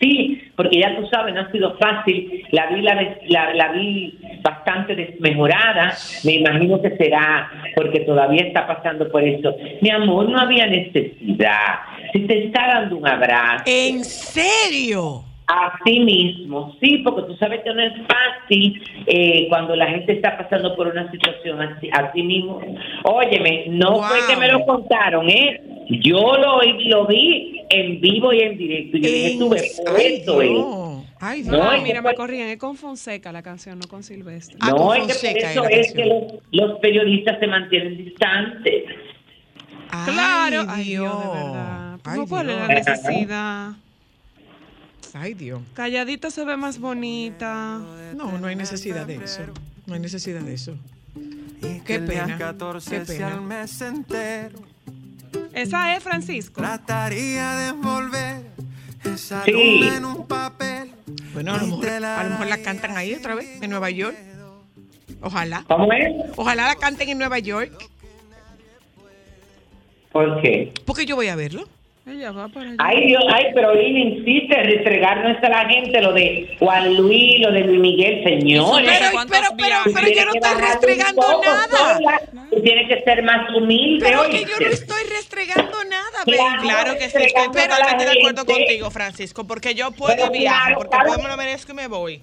[0.00, 2.42] Sí, porque ya tú sabes, no ha sido fácil.
[2.52, 5.92] La vi, la, des- la, la vi bastante desmejorada.
[6.24, 9.54] Me imagino que será porque todavía está pasando por eso.
[9.82, 11.80] Mi amor, no había necesidad.
[12.12, 13.64] Si te está dando un abrazo.
[13.66, 15.24] ¿En serio?
[15.46, 20.38] Así mismo, sí, porque tú sabes que no es fácil eh, cuando la gente está
[20.38, 22.60] pasando por una situación así, así mismo.
[23.02, 24.02] Óyeme, no Wow.
[24.04, 25.60] fue que me lo contaron, ¿eh?
[25.88, 28.96] Yo lo, lo vi en vivo y en directo.
[28.96, 30.48] Y yo dije, En- tú ves, por Ay, eso es.
[30.50, 31.04] Dios.
[31.20, 31.56] Ay, Dios.
[31.56, 32.48] No, Ay, es mira, me corrían.
[32.48, 34.56] Es con Fonseca la canción, no con Silvestre.
[34.60, 38.84] Ah, no, con es que por eso es que los, los periodistas se mantienen distantes.
[39.90, 40.66] Ay, Claro.
[40.68, 41.92] Ay, Dios, de verdad.
[42.04, 42.86] Ay, ¿Cómo cuál es la Dios.
[42.86, 43.72] necesidad?
[45.12, 45.60] Ay, Dios.
[45.74, 47.80] Calladita se ve más bonita.
[48.14, 49.42] No, no hay necesidad de eso.
[49.86, 50.76] No hay necesidad de eso.
[51.84, 53.40] Qué pena, 14 qué pena.
[55.52, 56.60] Esa es Francisco.
[56.60, 58.42] Trataría de envolver
[59.04, 59.52] esa Sí.
[59.52, 60.92] luna en un papel.
[61.32, 64.16] Bueno, a lo, mejor, a lo mejor la cantan ahí otra vez, en Nueva York.
[65.22, 65.64] Ojalá.
[65.68, 66.12] ¿Cómo es?
[66.36, 67.72] Ojalá la canten en Nueva York.
[70.12, 70.72] ¿Por qué?
[70.86, 71.68] Porque yo voy a verlo.
[72.10, 72.76] Ella va para allá.
[72.78, 77.40] Ay, Dios, ay, pero él insiste en restregarnos a la gente lo de Juan Luis,
[77.40, 78.84] lo de Luis Miguel, señores.
[78.84, 82.20] Pero, Pero, ¿cuántos pero, pero, yo no estoy restregando nada.
[82.50, 84.04] Tú tienes que ser más humilde.
[84.04, 86.42] Pero que yo no estoy restregando nada, Claro.
[86.56, 86.68] baby.
[86.68, 91.06] Claro que sí, estoy totalmente de acuerdo contigo, Francisco, porque yo puedo claro, porque claro.
[91.06, 92.20] puedo me lo merezco y me voy.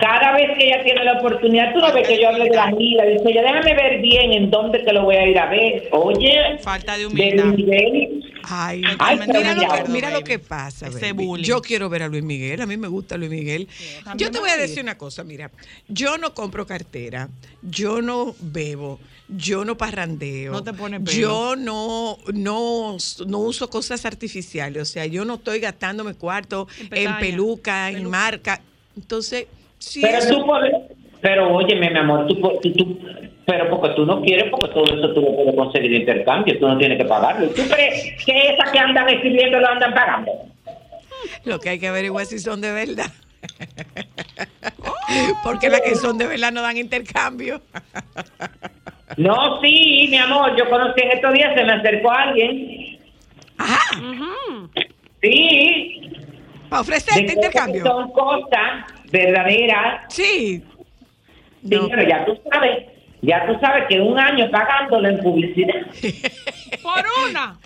[0.00, 2.70] Cada vez que ella tiene la oportunidad, tú no ves que yo hable de la
[2.76, 5.88] gira, dice ella, déjame ver bien en dónde te lo voy a ir a ver.
[5.92, 7.44] Oye, Falta de de humildad.
[7.44, 10.24] Luis Miguel, Ay, mira, lo que, cuidado, mira lo baby.
[10.24, 10.88] que pasa.
[10.88, 11.24] Ese baby.
[11.26, 11.44] bullying.
[11.44, 13.68] Yo quiero ver a Luis Miguel, a mí me gusta Luis Miguel.
[14.16, 15.50] Yo te voy a decir una cosa, mira,
[15.88, 17.28] yo no compro cartera,
[17.62, 20.52] yo no bebo, yo no parrandeo.
[20.52, 21.12] No te pones pelo.
[21.18, 27.16] Yo no, no, no uso cosas artificiales, o sea, yo no estoy gastándome cuarto En
[27.18, 28.60] peluca, en marca.
[28.96, 29.46] Entonces,
[29.84, 30.52] sí, pero eso- tú
[31.20, 32.98] pero óyeme, mi amor, tú, tú, tú-
[33.46, 36.66] pero porque tú no quieres, porque todo eso tú lo puedes conseguir de intercambio, tú
[36.68, 37.46] no tienes que pagarlo.
[37.48, 40.32] ¿Tú crees que esas que andan escribiendo lo andan pagando?
[41.44, 43.10] Lo que hay que averiguar es si son de verdad.
[45.42, 47.60] Porque las que son de verdad no dan intercambio.
[49.16, 52.98] No, sí, mi amor, yo conocí en estos días, se me acercó alguien.
[55.22, 56.00] Sí,
[56.68, 57.84] Para ofrecerte intercambio.
[57.84, 60.02] son cosas verdaderas.
[60.08, 60.62] Sí.
[61.62, 61.88] No.
[61.88, 62.86] pero ya tú sabes,
[63.22, 65.80] ya tú sabes que un año pagándolo en publicidad.
[66.82, 67.56] Por una.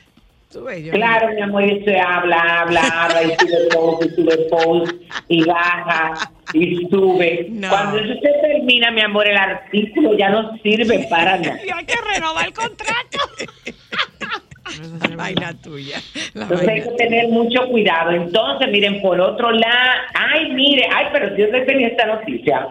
[0.92, 4.92] Claro, mi amor, y se habla, habla, habla, y sube post, y sube post,
[5.28, 6.14] y baja,
[6.54, 7.48] y sube.
[7.50, 7.68] No.
[7.68, 11.60] Cuando eso se termina, mi amor, el artículo ya no sirve para nada.
[11.66, 13.18] Y hay que renovar el contrato.
[15.40, 15.96] La tuya.
[16.34, 18.10] La Entonces hay que tener mucho cuidado.
[18.12, 22.68] Entonces, miren, por otro lado, ay, mire, ay, pero yo no tenía esta noticia.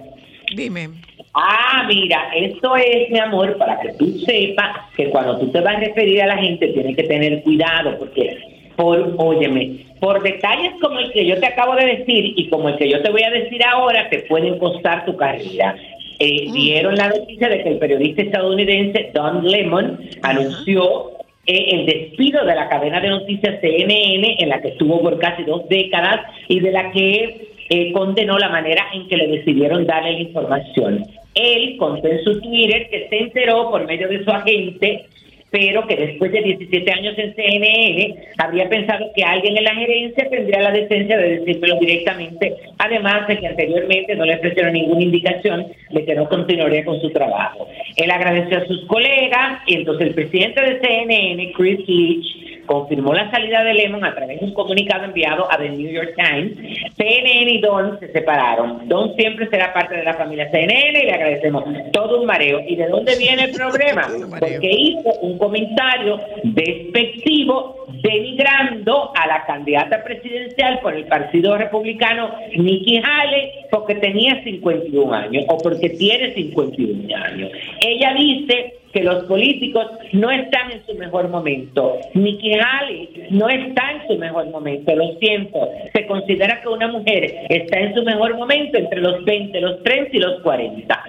[0.55, 0.89] Dime.
[1.33, 5.75] Ah, mira, esto es, mi amor, para que tú sepas que cuando tú te vas
[5.75, 8.37] a referir a la gente tienes que tener cuidado, porque,
[8.75, 12.77] por, óyeme, por detalles como el que yo te acabo de decir y como el
[12.77, 15.75] que yo te voy a decir ahora, te pueden costar tu carrera.
[16.19, 21.11] Eh, Dieron la noticia de que el periodista estadounidense Don Lemon anunció
[21.47, 25.67] el despido de la cadena de noticias CNN, en la que estuvo por casi dos
[25.69, 30.19] décadas y de la que eh, condenó la manera en que le decidieron darle la
[30.19, 31.05] información.
[31.33, 35.05] Él contó en su Twitter que se enteró por medio de su agente
[35.49, 40.29] pero que después de 17 años en CNN habría pensado que alguien en la gerencia
[40.29, 45.67] tendría la decencia de decírmelo directamente, además de que anteriormente no le ofrecieron ninguna indicación
[45.91, 47.67] de que no continuaría con su trabajo.
[47.95, 53.31] Él agradeció a sus colegas y entonces el presidente de CNN, Chris Leach, confirmó la
[53.31, 56.55] salida de Lemon a través de un comunicado enviado a The New York Times.
[56.95, 58.87] CNN y Don se separaron.
[58.87, 62.61] Don siempre será parte de la familia CNN y le agradecemos todo un mareo.
[62.67, 64.07] ¿Y de dónde viene el problema?
[64.39, 73.01] Porque hizo un comentario despectivo denigrando a la candidata presidencial por el Partido Republicano, Nikki
[73.03, 77.51] Haley, porque tenía 51 años o porque tiene 51 años.
[77.81, 81.97] Ella dice que los políticos no están en su mejor momento.
[82.13, 85.69] Nikki Haley no está en su mejor momento, lo siento.
[85.93, 90.09] Se considera que una mujer está en su mejor momento entre los 20, los 30
[90.15, 91.03] y los 40.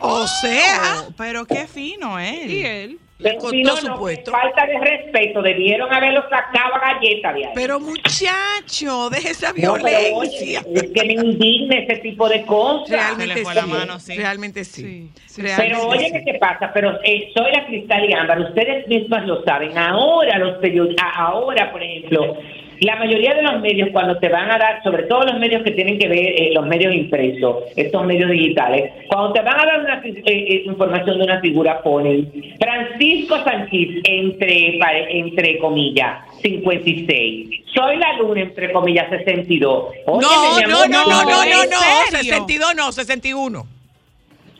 [0.00, 2.50] O sea, Oh, pero qué fino él.
[2.50, 2.98] Y él.
[3.18, 4.30] Si costó no, su no, puesto.
[4.30, 7.52] Falta de respeto, debieron haberlo sacado a galleta de ahí.
[7.54, 10.60] Pero muchacho, deje esa No, pero violencia.
[10.66, 12.90] oye, es que me indigna ese tipo de cosas.
[12.90, 13.54] Realmente sí.
[13.54, 14.16] la mano, sí.
[14.16, 14.82] Realmente sí.
[14.82, 15.42] Sí, sí.
[15.42, 16.12] Realmente Pero oye, sí.
[16.12, 16.70] ¿qué te pasa?
[16.74, 19.76] Pero eh, soy la Cristal y Ámbar, ustedes mismas lo saben.
[19.78, 22.36] Ahora los periodistas, ahora, por ejemplo,
[22.80, 25.70] la mayoría de los medios cuando te van a dar, sobre todo los medios que
[25.70, 29.80] tienen que ver, eh, los medios impresos, estos medios digitales, cuando te van a dar
[29.80, 34.78] una eh, eh, información de una figura, ponen Francisco Sánchez, entre,
[35.10, 37.48] entre comillas, 56.
[37.74, 39.84] Soy la luna, entre comillas, 62.
[40.06, 42.10] Óyeme, No, no, no, no, no, ¿en no, no.
[42.10, 42.34] serio?
[42.34, 43.66] 62 no, 61.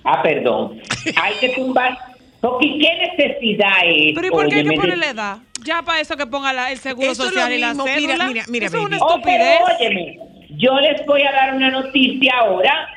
[0.05, 0.81] Ah, perdón.
[1.21, 1.97] Hay que tumbar.
[2.41, 4.15] Porque ¿qué necesidad es?
[4.15, 5.39] Pero ¿y por qué hay que ponerle edad?
[5.67, 7.97] Ya para eso que ponga la- el seguro Eso es social y la cédula.
[7.97, 9.11] Mira, mira, mira, eso es una baby.
[9.15, 9.81] Oh, pero estupidez.
[9.81, 10.19] óyeme,
[10.59, 12.89] yo les voy a dar una noticia ahora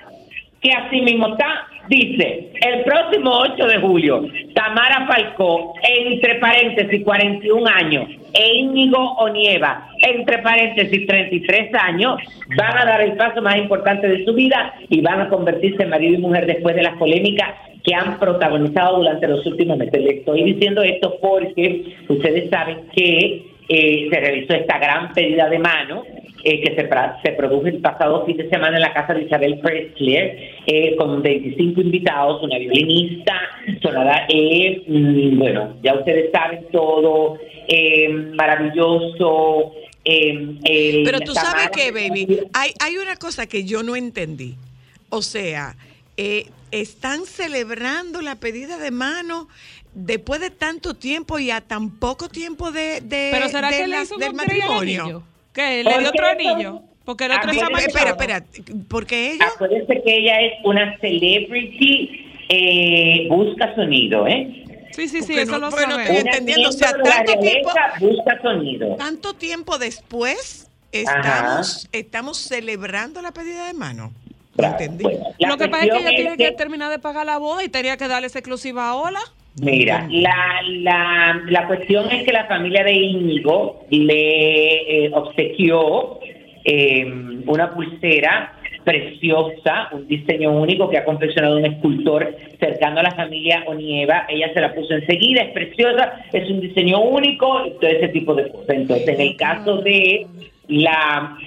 [0.61, 1.67] que así mismo está.
[1.89, 4.21] Dice, el próximo 8 de julio,
[4.53, 12.21] Tamara Falcó, entre paréntesis, 41 años, e Íñigo Onieva, entre paréntesis, 33 años,
[12.55, 15.89] van a dar el paso más importante de su vida y van a convertirse en
[15.89, 19.99] marido y mujer después de las polémicas que han protagonizado durante los últimos meses.
[19.99, 25.59] Le estoy diciendo esto porque ustedes saben que eh, se realizó esta gran pedida de
[25.59, 26.03] mano
[26.43, 26.89] eh, que se,
[27.23, 30.15] se produjo el pasado fin de semana en la casa de Isabel Presley,
[30.65, 33.33] eh, con 25 invitados, una violinista,
[33.81, 39.73] sonada, eh, mm, bueno, ya ustedes saben todo, eh, maravilloso.
[40.05, 44.55] eh, Pero tú sabes que, baby, hay, hay una cosa que yo no entendí.
[45.09, 45.75] O sea,
[46.17, 49.47] eh, están celebrando la pedida de mano
[49.93, 53.87] después de tanto tiempo y a tan poco tiempo de, de- Pero ¿será de que
[53.87, 55.01] le la- hizo del matrimonio.
[55.03, 55.23] anillo?
[55.53, 55.83] ¿Qué?
[55.83, 56.81] ¿Le dio otro eso- anillo?
[57.05, 58.45] Porque el otro Ah, está Espera, espera,
[58.87, 59.47] porque ellos...
[59.55, 64.63] Acuérdense que ella es una celebrity, eh, busca sonido, ¿eh?
[64.91, 66.15] Sí, sí, sí, Porque eso no- lo porque no sabemos.
[66.15, 68.95] estoy entendiendo, o sea, tanto tiempo- busca sonido.
[68.97, 74.11] Tanto tiempo después estamos, estamos celebrando la pedida de mano.
[74.55, 75.03] Claro, entendí.
[75.03, 77.63] bueno, Lo que pasa es que ella tiene que que- terminar de pagar la boda
[77.63, 79.21] y tenía que darle esa exclusiva a Ola.
[79.61, 86.19] Mira, la, la, la cuestión es que la familia de Íñigo le eh, obsequió
[86.63, 87.05] eh,
[87.45, 93.63] una pulsera preciosa, un diseño único que ha confeccionado un escultor cercano a la familia
[93.67, 94.25] Onieva.
[94.29, 98.33] Ella se la puso enseguida, es preciosa, es un diseño único, y todo ese tipo
[98.33, 98.69] de cosas.
[98.69, 100.25] Entonces, en el caso de
[100.67, 101.37] la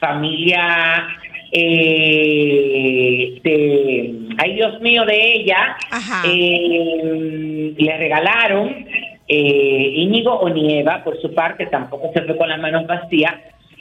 [0.00, 1.06] familia
[1.52, 5.76] eh, de, ay Dios mío, de ella,
[6.24, 8.86] eh, le regalaron
[9.28, 13.34] eh, Íñigo Onieva, por su parte, tampoco se fue con las manos vacías.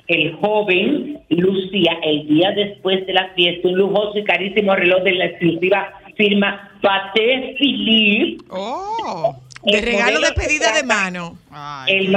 [0.08, 5.14] El joven lucía el día después de la fiesta un lujoso y carísimo reloj de
[5.14, 8.44] la exclusiva firma Patek Philippe.
[8.50, 9.36] Oh,
[9.66, 11.38] de El regalo de pedida de mano.
[11.52, 12.14] Ay,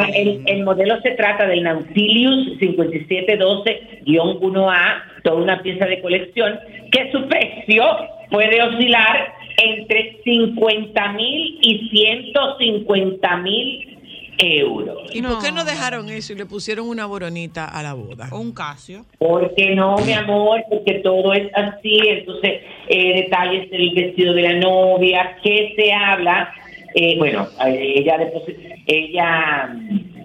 [0.47, 6.59] El, modelo se trata del Nautilus 5712-1A, toda una pieza de colección,
[6.93, 7.85] que su precio
[8.31, 13.99] puede oscilar entre 50 mil y 150 mil
[14.39, 14.99] euros.
[15.13, 15.65] ¿Y por qué no No.
[15.65, 18.29] dejaron eso y le pusieron una boronita a la boda?
[18.31, 19.05] O un Casio.
[19.19, 24.53] Porque no, mi amor, porque todo es así, entonces eh, detalles del vestido de la
[24.55, 26.53] novia, qué se habla,
[26.95, 28.19] Eh, bueno, eh, ella,
[28.87, 30.19] ella mm,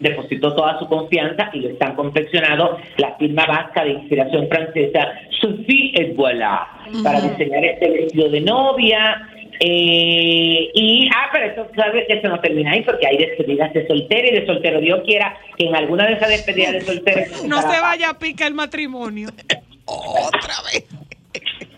[0.00, 5.92] depositó toda su confianza y lo están confeccionando la firma vasca de inspiración francesa Sophie
[5.94, 6.68] et Voilà
[7.02, 9.28] para diseñar este vestido de novia.
[9.60, 13.86] eh, y, ah, pero esto sabes que eso no termina ahí porque hay despedidas de
[13.86, 14.80] soltero y de soltero.
[14.80, 18.48] Dios quiera que en alguna de esas despedidas de soltero No se vaya a picar
[18.48, 19.28] el matrimonio.
[19.86, 20.84] Otra vez.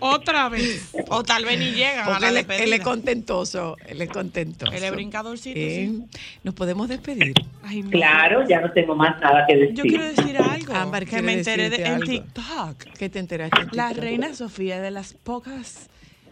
[0.00, 0.90] Otra vez.
[1.08, 2.84] O tal vez ni llegan a Porque la él, es- él es despedida.
[2.84, 4.72] contentoso, él es contentoso.
[4.72, 6.18] Él es brincadorcito, Eh, sí.
[6.44, 7.34] Nos podemos despedir.
[7.62, 7.82] Ay.
[7.84, 9.74] Claro, ya no tengo más nada que decir.
[9.74, 12.00] Yo quiero decir algo Ámbar que me enteré de, en.
[12.00, 12.84] TikTok.
[12.98, 13.60] ¿Qué te enteraste?
[13.60, 15.88] en La reina Sofía es de las pocas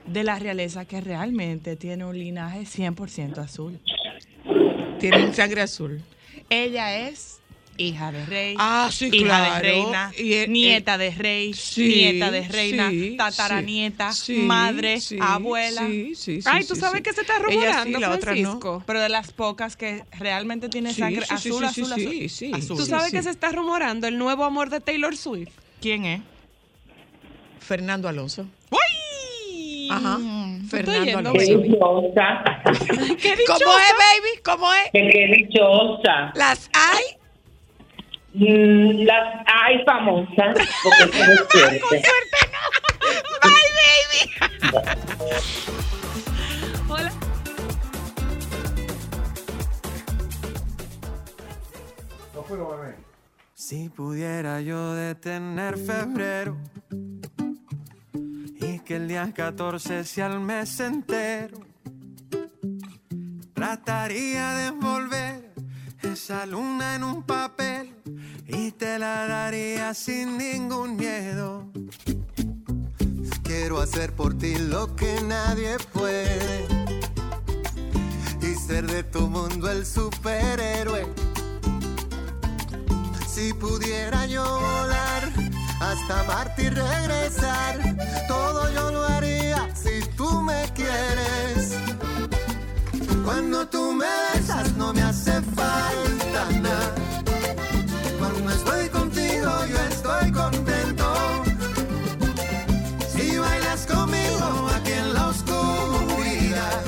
[0.06, 3.80] de la realeza que realmente tiene un linaje 100% azul.
[5.00, 6.00] Tiene un sangre azul.
[6.48, 7.40] Ella es
[7.78, 9.54] hija de rey, Ah, sí, hija claro.
[9.54, 15.00] de reina, Y el- nieta de rey, Sí, nieta de reina, sí, tataranieta, sí, madre,
[15.00, 15.86] sí, abuela.
[15.86, 17.02] Sí, sí, sí, Ay, sí, tú sabes sí.
[17.02, 18.40] que se está rumorando, sí, la otra no.
[18.42, 18.82] Francisco.
[18.86, 21.92] Pero de las pocas que realmente tiene Sí, sangre sí, sí, azul, sí, azul, sí,
[21.92, 22.50] azul, sí, sí.
[22.54, 22.76] azul.
[22.76, 23.16] Tú sabes sí.
[23.16, 25.50] que se está rumorando el nuevo amor de Taylor Swift.
[25.80, 26.20] ¿Quién es?
[27.60, 28.46] Fernando Alonso.
[28.70, 29.88] ¡Uy!
[29.90, 30.18] Ajá.
[30.68, 31.58] Fernando yendo, Qué Alonso.
[31.62, 32.62] dichosa,
[33.46, 34.40] ¿Cómo es, baby?
[34.44, 34.90] ¿Cómo es?
[34.92, 36.32] qué dichosa.
[36.34, 37.15] Las hay.
[38.38, 41.32] Mm, Las hay famosas, porque eso
[41.72, 42.36] es suerte.
[46.88, 47.12] Hola.
[53.54, 56.58] Si pudiera yo detener febrero
[58.60, 61.58] y que el día 14 sea el mes entero,
[63.54, 65.45] trataría de envolver
[66.16, 67.94] esa luna en un papel
[68.46, 71.70] y te la daría sin ningún miedo.
[73.42, 76.66] Quiero hacer por ti lo que nadie puede
[78.40, 81.06] y ser de tu mundo el superhéroe.
[83.28, 85.22] Si pudiera yo volar
[85.80, 87.74] hasta Marte y regresar,
[88.26, 91.95] todo yo lo haría si tú me quieres.
[93.26, 96.94] Cuando tú me besas no me hace falta nada.
[98.20, 101.14] Cuando estoy contigo yo estoy contento.
[103.12, 106.82] Si bailas conmigo aquí en la oscuridad,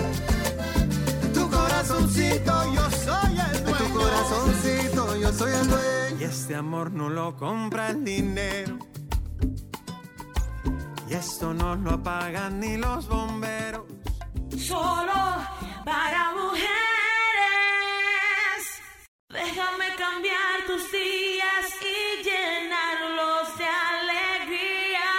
[1.35, 3.79] tu corazoncito yo soy el dueño.
[3.79, 6.21] Tu corazoncito yo soy el dueño.
[6.21, 8.79] Y este amor no lo compra el dinero.
[11.11, 13.87] Y esto no lo apagan ni los bomberos.
[14.57, 15.58] Solo
[15.89, 16.69] para mujeres.
[19.31, 25.11] Déjame cambiar tus días y llenarlos de alegría.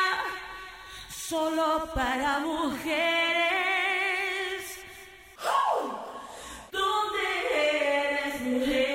[1.09, 3.80] Solo para mujeres.
[6.72, 7.26] ¿Dónde
[8.05, 8.89] eres mujer?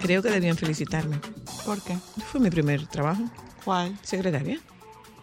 [0.00, 1.35] Creo que debían felicitarme.
[1.66, 1.96] ¿Por qué?
[2.30, 3.24] Fue mi primer trabajo.
[3.64, 3.98] ¿Cuál?
[4.02, 4.60] Secretaria.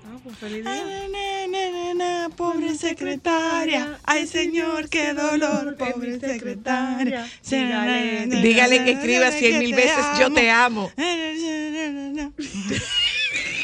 [0.05, 0.83] Ah, pues feliz día.
[0.83, 7.25] Na, na, na, na, pobre secretaria, ay señor, qué dolor, pobre secretaria.
[7.49, 10.91] Dígale, Dígale que escriba cien mil veces, yo te amo.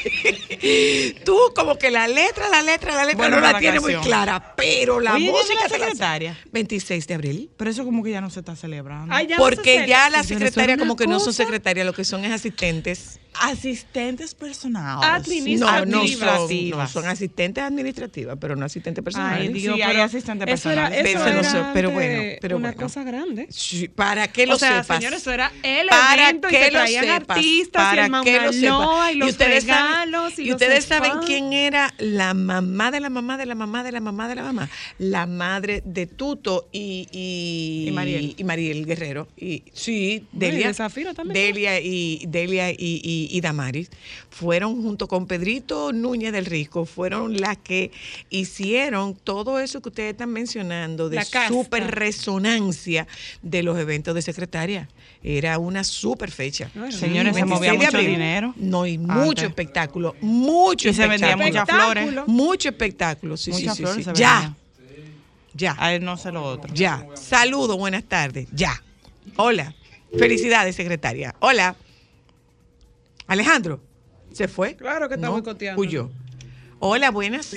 [1.25, 3.95] Tú como que la letra, la letra, la letra Bueno, no la la tienes muy
[3.95, 6.37] clara, pero la Oye, ¿dónde música la te la secretaria?
[6.51, 7.49] 26 de abril.
[7.57, 9.13] Pero eso como que ya no se está celebrando.
[9.13, 12.03] Ay, ya no Porque se ya secretarias es como que no son secretarias, lo que
[12.03, 13.19] son es asistentes.
[13.41, 15.07] Asistentes personales.
[15.07, 16.93] Administ- No, no son, administrativas.
[16.95, 19.47] no, son asistentes administrativas, pero no asistentes personales.
[19.47, 21.03] Ay, Dios, Sí, hay pero asistentes eso era, eso
[21.73, 22.81] Pero era bueno, pero una bueno.
[22.83, 23.47] cosa grande.
[23.49, 24.97] Sí, para que lo o sea, sepas.
[24.97, 28.23] señores, eso era el para evento y que lo traían sepas, artistas para y el
[28.23, 29.11] que lo sepas.
[29.13, 29.65] Y los ustedes
[30.05, 33.83] y, y los ustedes saben quién era la mamá de la mamá de la mamá
[33.83, 38.35] de la mamá de la mamá, la madre de Tuto y y, Y Mariel.
[38.37, 43.41] y Mariel Guerrero y sí, Delia, de Zafiro también, Delia y Delia y, y, y
[43.41, 43.89] Damaris
[44.29, 47.91] fueron junto con Pedrito Núñez del Risco, fueron las que
[48.29, 53.07] hicieron todo eso que ustedes están mencionando de La super resonancia
[53.41, 54.87] de los eventos de secretaria.
[55.21, 56.71] Era una super fecha.
[56.73, 58.09] Bueno, Señores, se 26 movía mucho abril.
[58.11, 58.53] dinero.
[58.55, 59.15] No, y Antes.
[59.17, 59.78] mucho espectáculo,
[60.21, 61.45] mucho Y se espectáculo.
[61.45, 62.03] muchas flores.
[62.03, 62.23] Espectáculo.
[62.27, 64.11] Mucho espectáculo, sí, sí, Muchas sí, flores sí.
[64.11, 64.55] se Ya,
[65.53, 66.73] ya, A él no sé lo otro.
[66.73, 67.05] ya.
[67.15, 68.81] Saludos, buenas tardes, ya.
[69.37, 69.73] Hola.
[70.17, 71.35] Felicidades, secretaria.
[71.39, 71.75] Hola.
[73.27, 73.79] Alejandro,
[74.31, 74.75] ¿se fue?
[74.75, 75.79] Claro que está No, boicoteando.
[75.81, 76.09] Huyó.
[76.79, 77.53] Hola, buenas.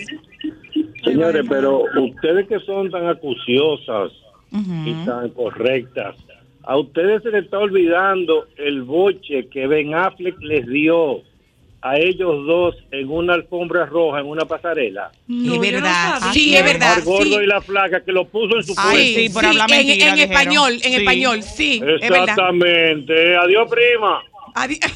[1.05, 4.13] Señores, pero ustedes que son tan acuciosas
[4.51, 6.17] y tan correctas,
[6.65, 11.23] a ustedes se les está olvidando el boche que Ben Affleck les dio
[11.85, 15.11] a ellos dos en una alfombra roja, en una pasarela.
[15.27, 16.95] No, es no verdad, sí, es verdad.
[16.95, 17.43] Al gordo sí.
[17.43, 20.19] y la flaca que lo puso en su Ay, sí, por hablar en- mentira, En,
[20.21, 20.95] español, en Sí.
[20.95, 22.03] español, sí, es.
[22.05, 23.37] Exactamente.
[23.37, 24.23] Adiós, prima.
[24.55, 24.79] Adi-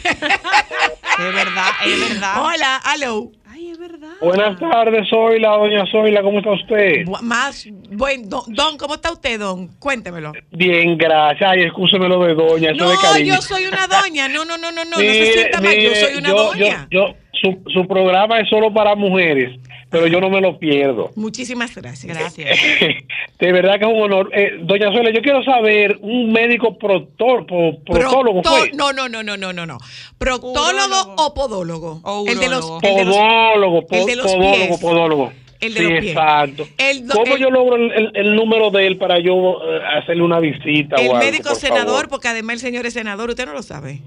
[1.19, 2.43] Es verdad, es verdad.
[2.45, 3.33] Hola, hello.
[3.57, 4.09] Ay, es verdad.
[4.21, 7.07] Buenas tardes, Zoila, doña Zoila, ¿cómo está usted?
[7.07, 9.69] Bu- Más, buen, don, don, ¿cómo está usted, don?
[9.79, 10.33] Cuéntemelo.
[10.51, 11.51] Bien, gracias.
[11.53, 13.35] Ay, excúseme lo de doña, eso No, de cariño.
[13.35, 14.29] yo soy una doña.
[14.29, 15.73] No, no, no, no, no, no se Mire, sienta mal.
[15.75, 16.89] Yo mire, soy una yo- doña.
[16.91, 19.59] yo- yo- su, su programa es solo para mujeres,
[19.91, 21.11] pero yo no me lo pierdo.
[21.17, 22.17] Muchísimas gracias.
[22.17, 22.59] Gracias.
[23.39, 24.31] De verdad que es un honor.
[24.35, 28.71] Eh, doña Zoila, yo quiero saber, un médico proctor, pro- proctólogo Procto- fue.
[28.73, 29.79] no, no, no, no, no, no, no.
[30.19, 31.15] Proctólogo Urólogo.
[31.19, 32.01] o podólogo.
[32.05, 34.81] O el de los, Podólogo, po- el de los podólogo, pies.
[34.81, 35.33] podólogo.
[35.61, 36.13] El de sí, los pies.
[36.13, 36.67] exacto.
[36.79, 39.81] El do- ¿Cómo el- yo logro el, el- el número de él para yo eh,
[40.03, 42.09] hacerle una visita el o algo, médico por senador, favor?
[42.09, 44.01] porque además el señor es senador, usted no lo sabe.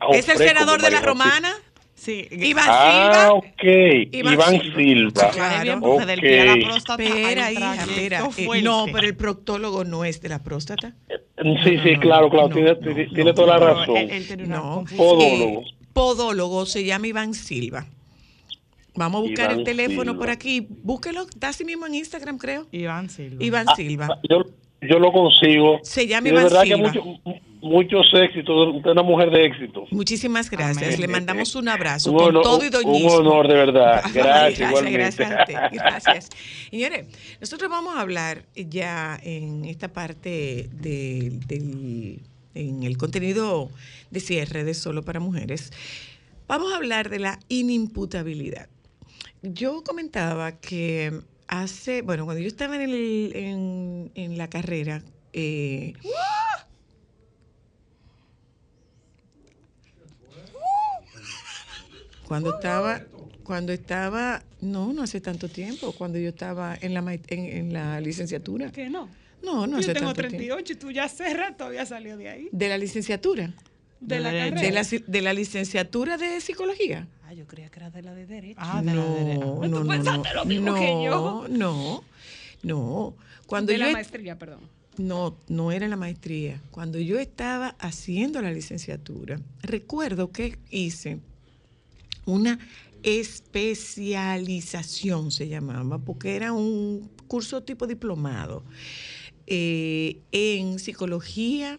[0.00, 1.52] Ah, es el senador de la romana,
[1.94, 2.26] Sí.
[2.30, 3.32] Iván Ah, Silva.
[3.34, 3.62] ok.
[4.12, 4.74] Iván Iván, Silva.
[4.76, 5.30] Silva.
[5.30, 5.62] Claro.
[5.62, 6.58] Bien, porque del pie a Ok.
[6.60, 8.28] la próstata hay Espera, un hija, trayecto espera.
[8.58, 10.94] Eh, no, pero el proctólogo no es de la próstata.
[11.64, 12.48] Sí, sí, claro, claro.
[12.48, 13.96] no, tiene no, tiene- no, tiene toda la razón.
[13.96, 14.74] él, él tiene una No.
[14.74, 14.98] confusión.
[15.08, 15.60] Podólogo.
[15.60, 17.86] Eh, podólogo se llama Iván Silva.
[18.96, 20.18] Vamos a buscar Iván el teléfono Silva.
[20.18, 20.66] por aquí.
[20.82, 22.66] Búsquelo, está así mismo en Instagram, creo.
[22.70, 23.42] Iván Silva.
[23.44, 24.08] Iván Ah, Silva.
[24.28, 24.44] Yo,
[24.82, 25.80] yo lo consigo.
[25.82, 26.64] Se llama Iván Silva.
[26.64, 27.20] que mucho-
[27.64, 28.68] muchos éxitos.
[28.76, 29.86] Usted es una mujer de éxito.
[29.90, 30.86] Muchísimas gracias.
[30.94, 31.00] Amén.
[31.00, 33.12] Le mandamos un abrazo Un con honor- todo y un doñismo.
[33.14, 34.00] honor, de verdad.
[34.04, 34.98] Ay, Gracias, igualmente.
[34.98, 35.54] gracias a usted.
[35.72, 36.28] Gracias.
[36.70, 37.06] Señores,
[37.40, 42.20] nosotros vamos a hablar ya en esta parte de- del
[42.54, 43.68] en el contenido
[44.12, 45.72] de cierre de Solo para Mujeres.
[46.46, 48.68] Vamos a hablar de la inimputabilidad.
[49.42, 51.12] Yo comentaba que
[51.48, 55.02] hace, bueno, cuando yo estaba en, el- en- en la carrera,
[55.32, 55.94] eh,
[62.42, 63.00] cuando estaba,
[63.44, 67.72] cuando estaba, no, no hace tanto tiempo, cuando yo estaba en la, ma- en, en
[67.72, 68.70] la licenciatura.
[68.72, 69.08] ¿Qué no?
[69.42, 70.36] No, no Yo hace tengo tanto tiempo.
[70.56, 72.48] 38 y tú ya hace rato habías salido de ahí.
[72.50, 73.52] De la licenciatura.
[74.00, 74.30] De la.
[74.32, 77.06] De la, de la licenciatura de psicología.
[77.26, 78.58] Ah, yo creía que era de la de derecho.
[78.62, 79.44] Ah, de la de derecho.
[79.46, 81.46] No, Tú no, no, pensaste no, lo mismo que yo.
[81.50, 82.04] no,
[82.62, 83.14] no.
[83.46, 84.60] Cuando de yo la est- maestría, perdón.
[84.96, 86.60] no, no era la maestría.
[86.70, 91.18] Cuando yo estaba haciendo la licenciatura, recuerdo que hice
[92.26, 92.58] una
[93.02, 98.62] especialización, se llamaba, porque era un curso tipo diplomado
[99.46, 101.78] eh, en psicología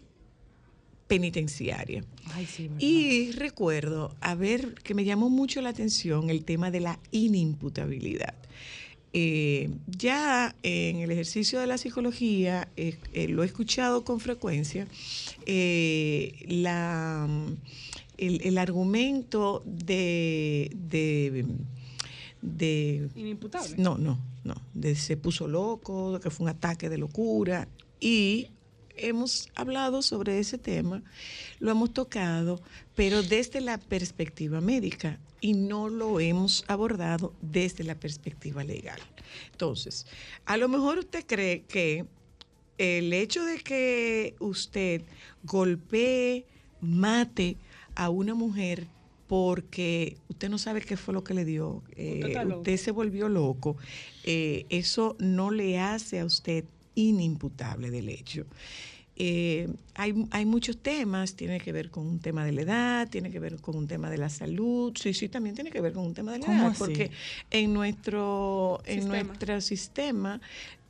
[1.08, 2.04] penitenciaria.
[2.32, 2.80] Ay, sí, verdad.
[2.80, 8.34] Y recuerdo, a ver, que me llamó mucho la atención el tema de la inimputabilidad.
[9.18, 14.86] Eh, ya en el ejercicio de la psicología, eh, eh, lo he escuchado con frecuencia,
[15.46, 17.26] la,
[18.18, 21.46] el, el argumento de, de,
[22.42, 23.76] de Inimputable.
[23.78, 24.54] no, no, no.
[24.74, 27.68] De se puso loco, que fue un ataque de locura.
[28.00, 28.50] Y
[28.96, 31.02] hemos hablado sobre ese tema,
[31.58, 32.60] lo hemos tocado,
[32.94, 39.00] pero desde la perspectiva médica y no lo hemos abordado desde la perspectiva legal.
[39.52, 40.06] Entonces,
[40.44, 42.06] a lo mejor usted cree que
[42.78, 45.02] el hecho de que usted
[45.44, 46.46] golpee,
[46.80, 47.56] mate
[47.96, 48.86] a una mujer
[49.26, 53.76] porque usted no sabe qué fue lo que le dio, eh, usted se volvió loco,
[54.22, 58.46] eh, eso no le hace a usted inimputable del hecho.
[59.18, 63.30] Eh, hay, hay muchos temas, tiene que ver con un tema de la edad, tiene
[63.30, 66.04] que ver con un tema de la salud, sí, sí, también tiene que ver con
[66.04, 66.78] un tema de la ¿Cómo edad, así?
[66.78, 67.10] porque
[67.50, 69.22] en nuestro, en Sistema.
[69.22, 70.40] nuestro sistema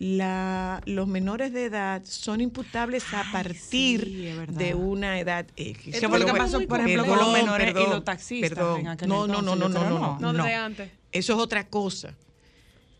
[0.01, 5.95] la, los menores de edad son imputables a Ay, partir sí, de una edad X.
[5.95, 8.81] Eso ¿Qué fue lo que pasó, por ejemplo, con los menores y los taxistas perdón.
[8.81, 10.43] en aquel no, no, no, no, no, no, No, no.
[10.43, 10.91] desde antes.
[11.12, 12.12] Eso es otra cosa.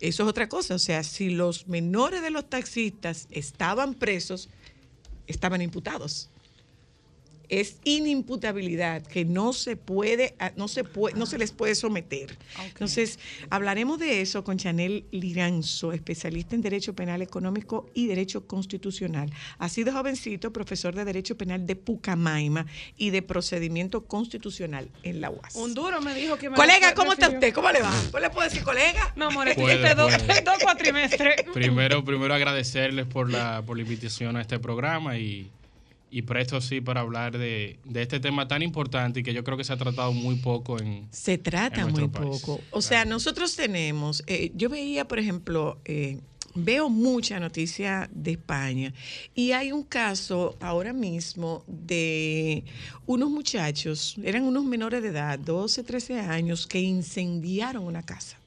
[0.01, 0.74] Eso es otra cosa.
[0.74, 4.49] O sea, si los menores de los taxistas estaban presos,
[5.27, 6.29] estaban imputados.
[7.49, 12.36] Es inimputabilidad que no se puede, ah, no se puede, no se les puede someter.
[12.64, 13.18] Entonces,
[13.51, 19.30] hablaremos de eso con Chanel Liranzo, especialista en Derecho Penal Económico y Derecho Constitucional.
[19.59, 22.66] Ha sido jovencito, profesor de Derecho Penal de Pucamaima
[22.97, 25.55] y de Procedimiento Constitucional en la UAS.
[25.55, 27.53] Un duro me dijo que me Colega, ¿cómo está usted?
[27.53, 27.92] ¿Cómo le va?
[28.11, 29.12] ¿Cómo le puedo decir colega?
[29.16, 30.12] No, amor, este, este dos,
[30.44, 31.42] dos cuatrimestres.
[31.53, 35.51] Primero, primero agradecerles por la, por la invitación a este programa y,
[36.11, 39.57] y presto sí para hablar de, de este tema tan importante y que yo creo
[39.57, 41.09] que se ha tratado muy poco en...
[41.11, 42.41] Se trata en muy país.
[42.41, 42.61] poco.
[42.71, 46.21] O sea, nosotros tenemos, eh, yo veía, por ejemplo, eh,
[46.55, 48.95] veo mucha noticia de España
[49.35, 52.65] y hay un caso ahora mismo de
[53.07, 58.39] unos muchachos, eran unos menores de edad, 12, 13 años, que incendiaron una casa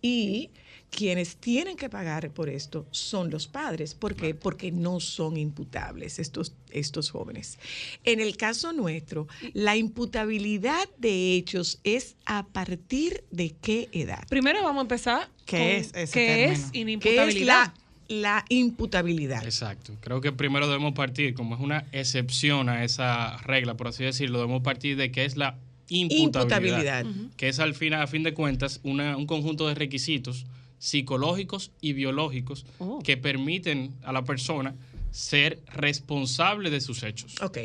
[0.00, 0.50] y
[0.90, 3.94] quienes tienen que pagar por esto son los padres.
[3.94, 4.34] ¿Por qué?
[4.34, 7.58] Porque no son imputables estos, estos jóvenes.
[8.04, 14.26] En el caso nuestro, la imputabilidad de hechos es a partir de qué edad.
[14.28, 15.28] Primero vamos a empezar.
[15.46, 16.70] ¿Qué con es ese ¿Qué es término?
[16.70, 17.74] ¿Qué es inimputabilidad?
[18.08, 19.44] la, la imputabilidad?
[19.44, 19.92] Exacto.
[20.00, 24.38] Creo que primero debemos partir, como es una excepción a esa regla, por así decirlo,
[24.38, 25.56] debemos partir de qué es la
[25.90, 27.04] imputabilidad.
[27.04, 27.36] Imputabilidad.
[27.36, 30.46] Que es al fin, a fin de cuentas una- un conjunto de requisitos
[30.78, 33.00] psicológicos y biológicos Oh.
[33.02, 34.74] que permiten a la persona
[35.10, 37.34] ser responsable de sus hechos.
[37.42, 37.58] Ok.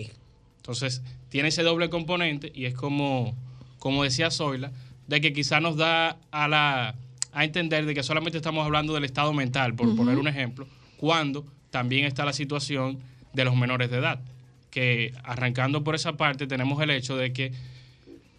[0.58, 3.36] Entonces, tiene ese doble componente y es como,
[3.80, 4.72] como decía Zoila,
[5.08, 6.96] de que quizá nos da a, la,
[7.34, 11.46] a entender de que solamente estamos hablando del estado mental, por poner un ejemplo, cuando
[11.70, 13.00] también está la situación
[13.34, 14.22] de los menores de edad.
[14.70, 17.52] Que arrancando por esa parte tenemos el hecho de que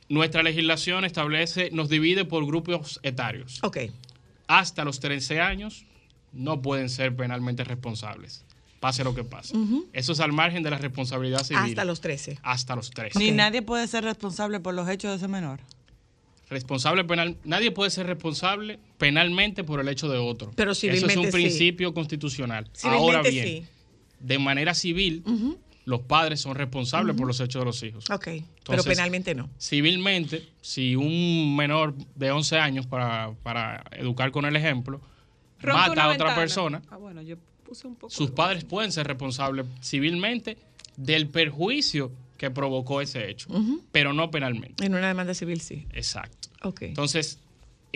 [0.08, 3.58] nuestra legislación establece, nos divide por grupos etarios.
[3.62, 3.78] Ok.
[4.46, 5.84] Hasta los 13 años
[6.32, 8.44] no pueden ser penalmente responsables,
[8.80, 9.54] pase lo que pase.
[9.92, 11.62] Eso es al margen de la responsabilidad civil.
[11.62, 12.38] Hasta los 13.
[12.42, 13.18] Hasta los 13.
[13.18, 15.60] Ni nadie puede ser responsable por los hechos de ese menor.
[16.50, 20.50] Responsable penal, nadie puede ser responsable penalmente por el hecho de otro.
[20.54, 21.30] Pero Eso es un sí.
[21.30, 22.68] principio constitucional.
[22.74, 23.64] Civilmente Ahora bien, sí.
[24.20, 25.24] de manera civil,
[25.84, 28.08] los padres son responsables por los hechos de los hijos.
[28.10, 28.28] Ok.
[28.66, 29.50] Pero penalmente no.
[29.60, 35.00] Civilmente, si un menor de 11 años, para, para educar con el ejemplo,
[35.60, 36.34] Rompe mata a otra ventana.
[36.34, 38.10] persona, Ah, bueno, yo puse un poco.
[38.12, 40.56] sus padres pueden ser responsables civilmente
[40.96, 43.48] del perjuicio que provocó ese hecho,
[43.92, 44.84] pero no penalmente.
[44.84, 45.86] En una demanda civil sí.
[45.92, 46.48] Exacto.
[46.62, 46.82] Ok.
[46.82, 47.38] Entonces,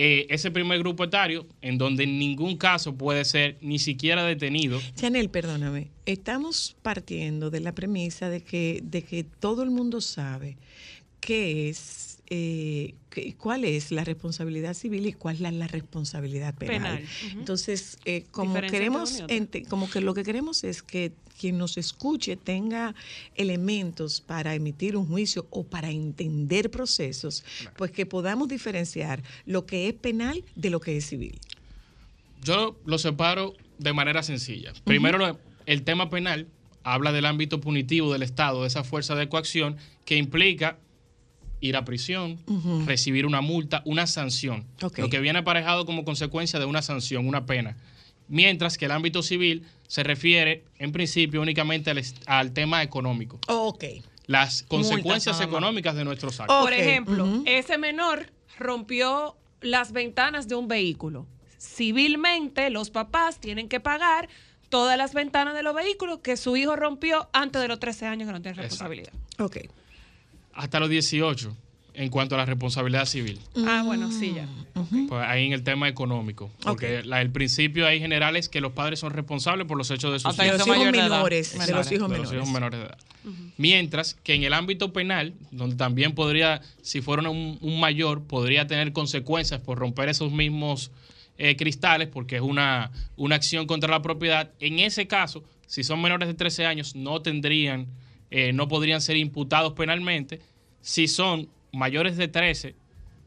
[0.01, 4.80] eh, ese primer grupo etario, en donde en ningún caso puede ser ni siquiera detenido,
[4.94, 5.88] Chanel, perdóname.
[6.07, 10.57] Estamos partiendo de la premisa de que, de que todo el mundo sabe
[11.20, 16.55] qué es, eh, qué- cuál es la responsabilidad civil y cuál es la, la responsabilidad
[16.55, 17.03] penal.
[17.36, 19.11] Entonces, eh, como Diferencia queremos,
[19.68, 22.95] como que lo que queremos es que quien nos escuche tenga
[23.34, 27.45] elementos para emitir un juicio o para entender procesos,
[27.76, 31.39] pues que podamos diferenciar lo que es penal de lo que es civil.
[32.43, 34.72] yo lo separo de manera sencilla.
[34.84, 36.49] Primero, el tema penal
[36.82, 40.78] habla del ámbito punitivo del Estado, de esa fuerza de coacción que implica
[41.61, 42.39] ir a prisión,
[42.86, 44.64] recibir una multa, una sanción.
[44.97, 47.76] Lo que viene aparejado como consecuencia de una sanción, una pena.
[48.29, 51.93] Mientras que el ámbito civil se refiere, en principio, únicamente
[52.26, 53.39] al, tema económico.
[53.49, 53.85] Ok.
[54.26, 56.62] Las consecuencias económicas de nuestros actos.
[56.62, 61.26] Por ejemplo, ese menor rompió las ventanas de un vehículo.
[61.59, 64.29] Civilmente, los papás tienen que pagar
[64.68, 68.26] todas las ventanas de los vehículos que su hijo rompió antes de los 13 años
[68.26, 68.89] que no tiene Exacto.
[68.89, 69.12] responsabilidad.
[69.39, 69.57] Ok.
[70.53, 71.57] Hasta los 18,
[71.99, 73.40] en cuanto a la responsabilidad civil.
[73.66, 74.46] Ah, bueno, sí, ya.
[75.09, 76.51] Pues ahí en el tema económico.
[76.62, 80.12] Porque la- el principio ahí general es que los padres son responsables por los hechos
[80.12, 80.46] de sus hijos.
[80.46, 81.09] los Hijo hijos mayor de edad.
[81.11, 81.66] menores.
[81.66, 82.32] De los hijos menores.
[82.32, 82.99] hijos menores de edad.
[83.57, 88.66] Mientras que en el ámbito penal, donde también podría, si fuera un, un mayor, podría
[88.66, 90.90] tener consecuencias por romper esos mismos
[91.36, 94.51] eh, cristales, porque es una, una acción contra la propiedad.
[94.61, 97.86] En ese caso, si son menores de 13 años, no tendrían,
[98.30, 100.40] eh, no podrían ser imputados penalmente.
[100.80, 102.74] Si son mayores de 13,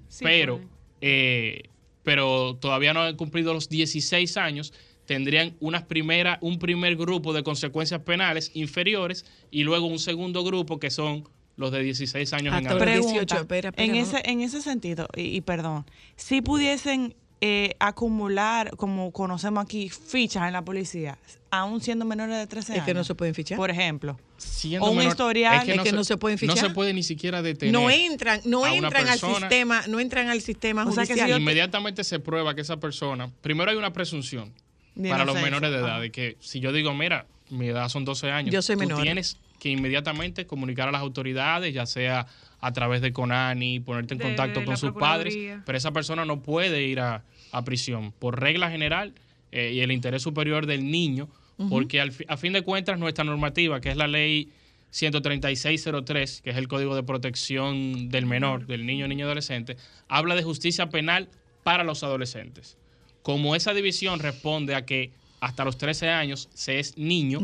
[0.07, 0.59] Sí, pero,
[0.99, 1.69] eh,
[2.03, 4.73] pero todavía no han cumplido los 16 años,
[5.05, 10.79] tendrían unas primera, un primer grupo de consecuencias penales inferiores y luego un segundo grupo
[10.79, 12.85] que son los de 16 años en adelante.
[12.85, 13.97] 18, Pregunta, espera, espera, en, no.
[13.97, 15.85] ese, en ese sentido, y, y perdón,
[16.17, 21.17] si pudiesen eh, acumular, como conocemos aquí, fichas en la policía,
[21.49, 22.85] aún siendo menores de 13 Es años.
[22.85, 23.57] que no se pueden fichar.
[23.57, 24.19] Por ejemplo.
[24.37, 25.67] Siendo o un menor- historial.
[25.69, 26.69] Es que no se pueden No fichar.
[26.69, 27.73] se puede ni siquiera detener.
[27.73, 31.13] no entran, no a una entran al sistema, no entran al sistema O sea que
[31.15, 34.53] si te- Inmediatamente se prueba que esa persona, primero hay una presunción
[34.95, 38.05] De para los menores de edad, de que si yo digo, mira, mi edad son
[38.05, 39.01] 12 años, Yo soy tú menor.
[39.01, 42.25] tienes que inmediatamente comunicar a las autoridades, ya sea
[42.62, 45.34] a través de Conani, ponerte en De contacto con sus padres,
[45.66, 48.12] pero esa persona no puede ir a, a prisión.
[48.12, 49.14] Por regla general
[49.51, 51.28] eh, y el interés superior del niño,
[51.70, 54.49] porque al fi- a fin de cuentas nuestra normativa, que es la ley
[54.91, 60.36] 13603, que es el Código de Protección del Menor, del niño, niño y adolescente, habla
[60.36, 61.30] de justicia penal
[61.64, 62.78] para los adolescentes.
[63.22, 67.39] Como esa división responde a que hasta los 13 años se es niño,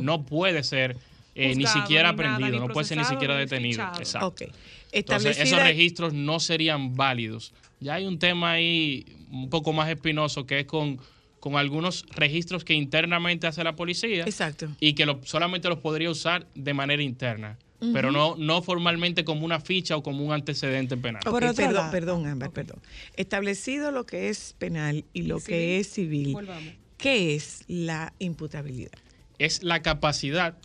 [0.00, 0.96] no puede ser
[1.34, 3.82] eh, ni siquiera ni nada, aprendido, ni no puede ser ni siquiera ni detenido.
[3.94, 3.98] fichado.
[3.98, 4.44] Exacto.
[4.92, 7.52] Entonces, esos registros no serían válidos.
[7.80, 10.98] Ya hay un tema ahí un poco más espinoso que es con,
[11.38, 14.68] con algunos registros que internamente hace la policía Exacto.
[14.80, 17.58] y que lo- solamente los podría usar de manera interna.
[17.94, 21.22] pero no, no formalmente como una ficha o como un antecedente penal.
[21.24, 22.78] Por perdón, lado- perdón, Ámbar, perdón.
[23.16, 25.80] Establecido lo que es penal y lo que civil?
[25.80, 26.74] es civil, Volvamos.
[26.98, 28.92] ¿qué es la imputabilidad?
[29.38, 30.58] es la capacidad,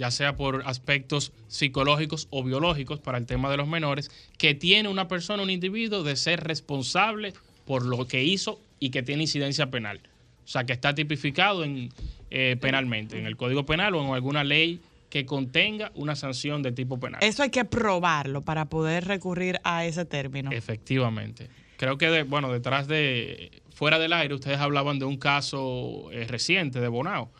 [0.00, 4.88] ya sea por aspectos psicológicos o biológicos para el tema de los menores, que tiene
[4.88, 7.34] una persona, un individuo, de ser responsable
[7.66, 10.00] por lo que hizo y que tiene incidencia penal.
[10.42, 11.90] O sea, que está tipificado en,
[12.30, 14.80] eh, penalmente, en el Código Penal o en alguna ley
[15.10, 17.22] que contenga una sanción de tipo penal.
[17.22, 20.50] Eso hay que probarlo para poder recurrir a ese término.
[20.50, 21.48] Efectivamente.
[21.76, 26.24] Creo que, de- bueno, detrás de, fuera del aire, ustedes hablaban de un caso eh,
[26.26, 27.30] reciente de Bonao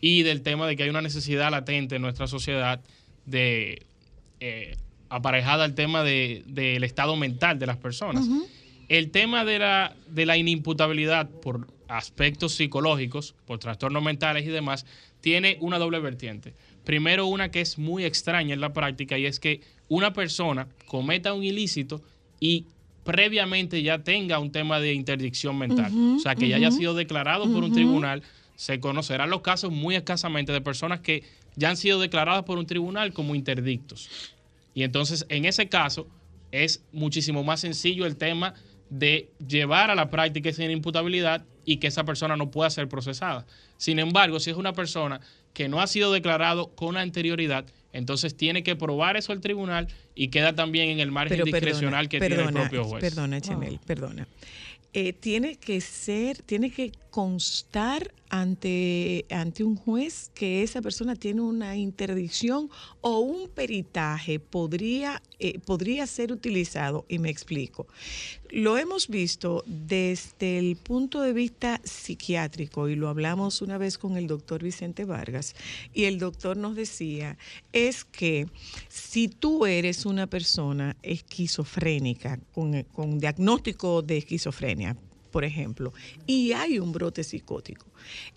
[0.00, 2.80] y del tema de que hay una necesidad latente en nuestra sociedad
[3.26, 3.82] de,
[4.40, 4.76] eh,
[5.08, 8.26] aparejada al tema de- del estado mental de las personas.
[8.88, 14.86] El tema de la, de la inimputabilidad por aspectos psicológicos, por trastornos mentales y demás,
[15.20, 16.54] tiene una doble vertiente.
[16.84, 21.34] Primero, una que es muy extraña en la práctica y es que una persona cometa
[21.34, 22.02] un ilícito
[22.40, 22.64] y
[23.04, 25.92] previamente ya tenga un tema de interdicción mental.
[26.16, 28.22] O sea, que ya haya sido declarado por un tribunal.
[28.60, 31.24] Se conocerán los casos muy escasamente de personas que
[31.56, 34.10] ya han sido declaradas por un tribunal como interdictos.
[34.74, 36.06] Y entonces, en ese caso,
[36.52, 38.52] es muchísimo más sencillo el tema
[38.90, 43.46] de llevar a la práctica esa inimputabilidad y que esa persona no pueda ser procesada.
[43.78, 45.22] Sin embargo, si es una persona
[45.54, 50.28] que no ha sido declarado con anterioridad, entonces tiene que probar eso al tribunal y
[50.28, 53.00] queda también en el margen Pero discrecional que tiene el propio juez.
[53.00, 54.28] Perdona, Chanel, perdona.
[54.92, 61.40] Eh, tiene que ser, tiene que constar ante, ante un juez que esa persona tiene
[61.40, 67.86] una interdicción o un peritaje podría, eh, podría ser utilizado, y me explico.
[68.48, 74.16] Lo hemos visto desde el punto de vista psiquiátrico y lo hablamos una vez con
[74.16, 75.54] el doctor Vicente Vargas
[75.92, 77.36] y el doctor nos decía,
[77.72, 78.46] es que
[78.88, 84.96] si tú eres una persona esquizofrénica con, con diagnóstico de esquizofrenia,
[85.30, 85.92] por ejemplo,
[86.26, 87.86] y hay un brote psicótico,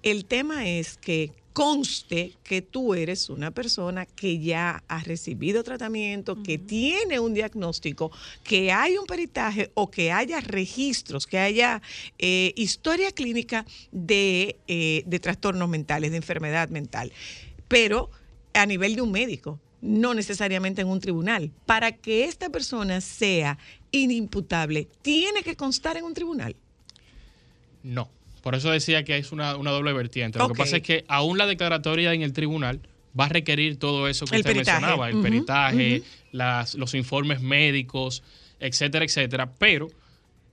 [0.01, 6.41] el tema es que conste que tú eres una persona que ya ha recibido tratamiento,
[6.41, 8.11] que tiene un diagnóstico,
[8.43, 11.81] que hay un peritaje o que haya registros, que haya
[12.17, 17.11] eh, historia clínica de, eh, de trastornos mentales, de enfermedad mental,
[17.67, 18.09] pero
[18.53, 21.51] a nivel de un médico, no necesariamente en un tribunal.
[21.65, 23.57] Para que esta persona sea
[23.91, 26.55] inimputable, tiene que constar en un tribunal.
[27.83, 28.09] No.
[28.41, 30.39] Por eso decía que es una, una doble vertiente.
[30.39, 32.81] Lo que pasa es que aún la declaratoria en el tribunal
[33.17, 34.81] va a requerir todo eso que El usted peritaje.
[34.81, 38.23] mencionaba, el peritaje, las, los informes médicos,
[38.59, 39.51] etcétera, etcétera.
[39.59, 39.89] Pero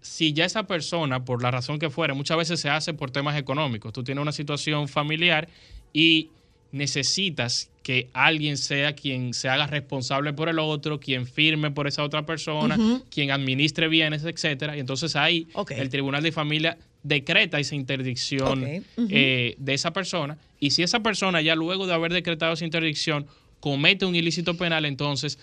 [0.01, 3.37] si ya esa persona, por la razón que fuera, muchas veces se hace por temas
[3.37, 3.93] económicos.
[3.93, 5.49] Tú tienes una situación familiar
[5.93, 6.29] y
[6.73, 12.05] necesitas que alguien sea quien se haga responsable por el otro, quien firme por esa
[12.05, 12.79] otra persona,
[13.11, 14.77] quien administre bienes, etcétera.
[14.77, 18.65] Y entonces ahí el Tribunal de Familia decreta esa interdicción
[19.09, 20.37] eh, de esa persona.
[20.59, 23.27] Y si esa persona ya luego de haber decretado esa interdicción
[23.61, 25.39] comete un ilícito penal, entonces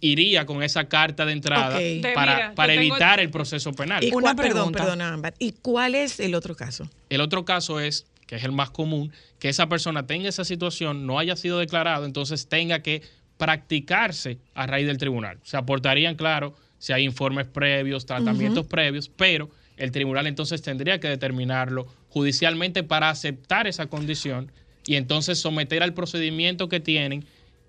[0.00, 1.78] iría con esa carta de entrada
[2.14, 4.02] para, mira, para tengo- evitar el proceso penal.
[4.02, 4.78] ¿Y Una cuál, perdón, pregunta.
[4.80, 5.34] perdón, Ámbar.
[5.38, 6.88] ¿Y cuál es el otro caso?
[7.10, 11.06] El otro caso es, que es el más común, que esa persona tenga esa situación,
[11.06, 13.02] no haya sido declarado, entonces tenga que
[13.36, 15.38] practicarse a raíz del tribunal.
[15.42, 21.08] Se aportarían, claro, si hay informes previos, tratamientos previos, pero el tribunal entonces tendría que
[21.08, 24.52] determinarlo judicialmente para aceptar esa condición
[24.86, 27.24] y entonces someter al procedimiento que tienen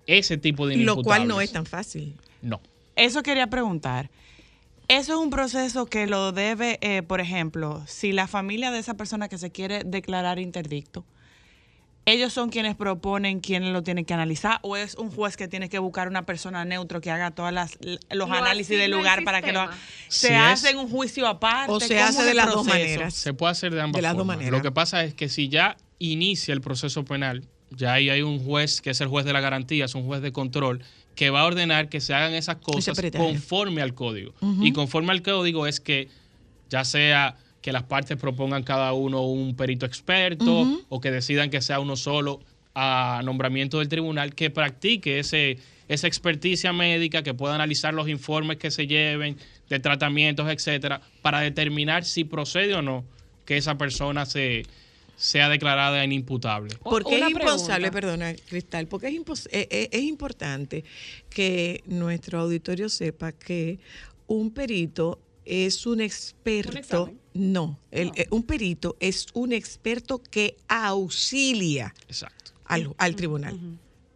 [0.06, 2.14] ese tipo de Lo cual no es tan fácil.
[2.42, 2.60] No.
[2.94, 4.10] Eso quería preguntar.
[4.88, 8.94] Eso es un proceso que lo debe, eh, por ejemplo, si la familia de esa
[8.94, 11.04] persona que se quiere declarar interdicto,
[12.06, 15.68] ellos son quienes proponen quiénes lo tienen que analizar o es un juez que tiene
[15.68, 17.98] que buscar una persona neutro que haga todas las los
[18.28, 19.78] Lo análisis del lugar para que lo sistema.
[20.08, 23.12] se Si hace en un juicio aparte O se ¿Cómo hace de las dos maneras.
[23.12, 24.36] Se puede hacer de ambas De las dos formas.
[24.36, 24.56] maneras.
[24.56, 28.38] Lo que pasa es que si ya inicia el proceso penal, ya ahí hay un
[28.38, 30.82] juez que es el juez de la garantía, es un juez de control,
[31.16, 34.32] que va a ordenar que se hagan esas cosas conforme al código.
[34.60, 36.08] Y conforme al código es que
[36.70, 37.36] ya sea
[37.66, 41.96] que las partes propongan cada uno un perito experto o que decidan que sea uno
[41.96, 42.38] solo
[42.76, 45.58] a nombramiento del tribunal que practique ese,
[45.88, 49.36] esa experticia médica, que pueda analizar los informes que se lleven
[49.68, 53.04] de tratamientos, etcétera, para determinar si procede o no
[53.44, 54.62] que esa persona se
[55.16, 56.72] sea declarada inimputable.
[56.84, 60.84] O- Porque es impensable, perdona, Cristal, porque es, impos- eh, eh, es importante
[61.30, 63.80] que nuestro auditorio sepa que
[64.28, 67.10] un perito es un experto.
[67.34, 72.52] no, el- eh, un perito es un experto que auxilia Exacto.
[72.64, 73.58] al, al tribunal.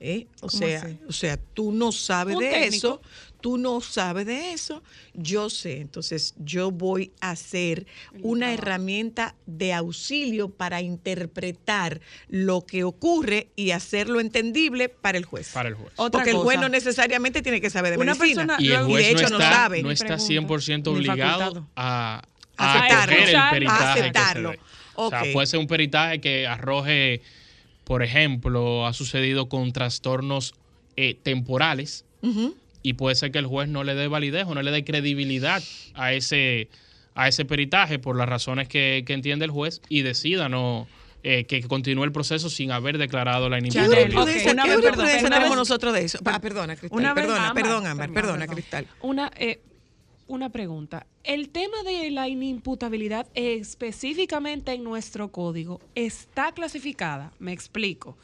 [0.01, 0.27] ¿eh?
[0.41, 0.99] O ¿Cómo sea, así?
[1.09, 2.77] o sea, tú no sabes Un de técnico.
[2.77, 3.03] eso,
[3.41, 4.83] tú no sabes de eso,
[5.15, 5.81] yo sé.
[5.81, 7.87] Entonces, yo voy a hacer
[8.23, 15.51] una herramienta de auxilio para interpretar lo que ocurre y hacerlo entendible para el juez.
[15.53, 15.93] Para el juez.
[15.97, 18.57] Otra Porque el juez no necesariamente tiene que saber de Una medicina.
[18.57, 19.83] persona- Y el juez de hecho, no no está, sabe.
[19.83, 20.55] no está Pregunta.
[20.55, 22.23] 100% Ni obligado a,
[22.57, 23.17] a Aceptarlo.
[23.17, 23.37] el se
[23.67, 24.53] Aceptarlo.
[24.95, 27.23] O sea, puede ser un peritaje que arroje,
[27.85, 30.55] por ejemplo, ha sucedido con trastornos
[30.97, 32.05] eh, temporales.
[32.83, 35.63] Y puede ser que el juez no le dé validez o no le dé credibilidad
[35.95, 36.69] a ese,
[37.15, 40.87] a ese peritaje por las razones que, que entiende el juez y decida no
[41.23, 44.01] eh, que continúe el proceso sin haber declarado la ¿Qué inimputabilidad.
[44.23, 46.19] jurisprudencia, qué perdón, jurisprudencia tenemos vez- nosotros de eso?
[46.25, 46.99] Ah, perdona, Cristal.
[46.99, 48.55] Una vez- perdona, Ámbar, perdón, Ámbar, perdón, perdona, perdón.
[48.55, 48.87] Cristal.
[49.03, 49.61] Una, eh,
[50.29, 51.07] una pregunta.
[51.23, 58.17] El tema de la inimputabilidad específicamente en nuestro código está clasificada, me explico.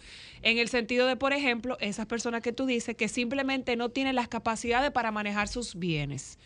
[0.48, 4.14] En el sentido de, por ejemplo, esas personas que tú dices que simplemente no tienen
[4.14, 6.38] las capacidades para manejar sus bienes.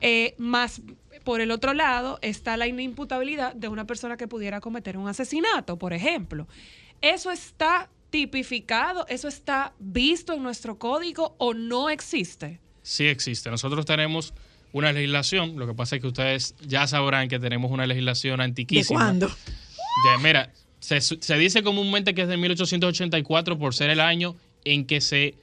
[0.00, 0.80] Eh, más,
[1.24, 5.76] por el otro lado, está la inimputabilidad de una persona que pudiera cometer un asesinato,
[5.78, 6.48] por ejemplo.
[7.02, 9.06] ¿Eso está tipificado?
[9.08, 12.60] ¿Eso está visto en nuestro código o no existe?
[12.82, 13.50] Sí existe.
[13.50, 14.32] Nosotros tenemos
[14.72, 18.44] una legislación, lo que pasa es que ustedes ya sabrán que tenemos una legislación ¿De
[18.44, 19.00] antiquísima.
[19.00, 19.26] cuándo?
[19.28, 20.50] De- mira,
[20.80, 25.34] se, dice comúnmente que es de 1884 por ser el año en que se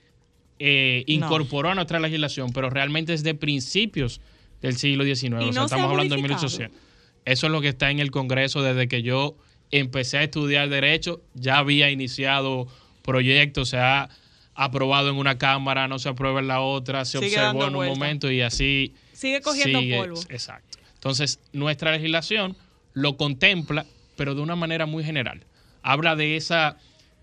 [0.60, 4.22] eh, incorporó a nuestra legislación, pero realmente es de principios
[4.62, 5.24] del siglo XIX.
[5.24, 6.48] ¿Y o sea, no se ha estamos hablando de modificado?
[6.48, 6.80] 1800.
[7.26, 9.36] Eso es lo que está en el Congreso desde que yo
[9.72, 11.22] empecé a estudiar Derecho.
[11.34, 12.68] Ya había iniciado
[13.02, 14.10] proyectos, se ha
[14.54, 17.76] aprobado en una Cámara, no se aprueba en la otra, se Sigue observó en un
[17.76, 17.94] vuelta.
[17.96, 20.22] momento y así Sigue cogiendo sigue- polvo.
[20.30, 20.78] Exacto.
[20.94, 22.56] Entonces, nuestra legislación
[22.94, 25.46] lo contempla, pero de una manera muy general.
[25.82, 26.78] Habla de esa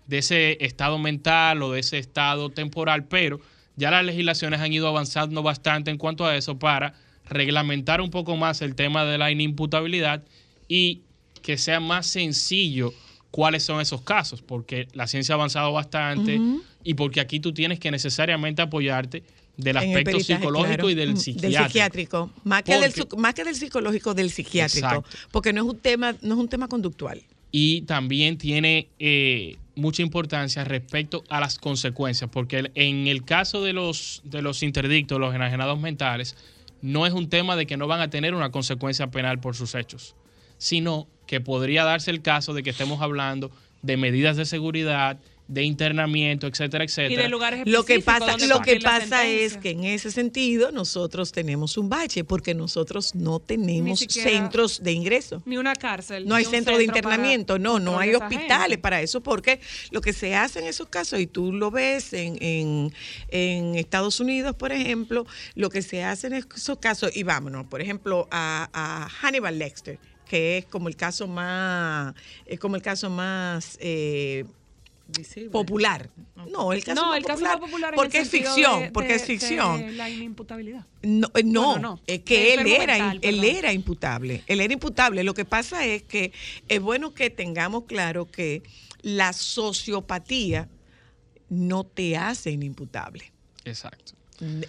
[0.07, 3.39] de ese estado mental o de ese estado temporal, pero
[3.75, 6.93] ya las legislaciones han ido avanzando bastante en cuanto a eso para
[7.25, 10.23] reglamentar un poco más el tema de la inimputabilidad
[10.67, 11.01] y
[11.41, 12.93] que sea más sencillo
[13.31, 16.39] cuáles son esos casos, porque la ciencia ha avanzado bastante
[16.83, 19.23] y porque aquí tú tienes que necesariamente apoyarte
[19.57, 20.89] del aspecto peritaje, psicológico claro.
[20.89, 21.57] y del Mm, psiquiátrico.
[21.57, 22.31] Del psiquiátrico.
[22.43, 24.87] Más que, del, más que del psicológico, del psiquiátrico.
[24.87, 25.09] Exacto.
[25.31, 27.21] Porque no es un tema, no es un tema conductual.
[27.51, 33.73] y también tiene eh, mucha importancia respecto a las consecuencias, porque en el caso de
[33.73, 36.35] los, de los interdictos, los enajenados mentales,
[36.81, 39.75] no es un tema de que no van a tener una consecuencia penal por sus
[39.75, 40.15] hechos,
[40.57, 43.51] sino que podría darse el caso de que estemos hablando
[43.83, 47.23] de medidas de seguridad, de internamiento, etcétera, Y etcétera.
[47.23, 50.71] de lugares Lo que específicos pasa, donde lo que pasa es que en ese sentido
[50.71, 55.43] nosotros tenemos un bache porque nosotros no tenemos siquiera- centros de ingreso.
[55.45, 56.27] Ni una cárcel.
[56.27, 58.77] No hay centro de internamiento, no, no hay hospitales gente.
[58.77, 59.59] para eso, porque
[59.91, 62.93] lo que se hace en esos casos, y tú lo ves en, en,
[63.27, 65.25] en Estados Unidos, por ejemplo,
[65.55, 69.99] lo que se hace en esos casos, y vámonos, por ejemplo, a, a Hannibal Lecter,
[70.25, 72.15] que es como el caso más,
[72.45, 74.45] es como el caso más eh,
[75.51, 76.09] popular.
[76.51, 79.09] No, el caso No, más el caso popular, más popular porque es ficción, de- porque
[79.09, 79.77] de- es ficción.
[79.79, 80.85] de la inimputabilidad.
[81.01, 82.01] No, eh, no, Bueno, no.
[82.07, 83.55] es que él era, mental, él perdón.
[83.55, 84.43] era imputable.
[84.47, 85.23] Él era imputable.
[85.23, 86.31] Lo que pasa es que
[86.67, 88.63] es bueno que tengamos claro que
[89.01, 90.69] la sociopatía
[91.49, 93.31] no te hace inimputable.
[93.65, 94.13] Exacto.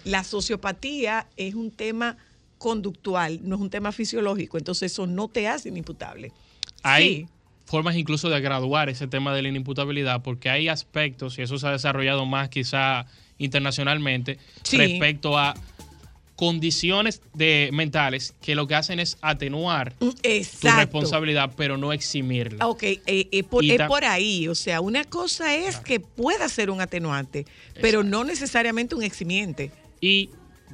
[0.03, 2.17] La sociopatía es un tema
[2.57, 6.31] conductual, no es un tema fisiológico, entonces eso no te hace inimputable.
[6.97, 7.27] Sí.
[7.65, 11.67] Formas incluso de graduar ese tema de la inimputabilidad, porque hay aspectos, y eso se
[11.67, 13.05] ha desarrollado más quizá
[13.37, 14.77] internacionalmente, Sí.
[14.77, 15.55] respecto a
[16.35, 20.79] condiciones de, mentales que lo que hacen es atenuar tu Exacto.
[20.81, 22.67] responsabilidad, pero no eximirla.
[22.67, 24.47] Ok, eh, eh, por, es por ahí.
[24.49, 27.45] O sea, una cosa es que pueda ser un atenuante,
[27.81, 29.71] pero no necesariamente un eximiente.
[30.01, 30.29] y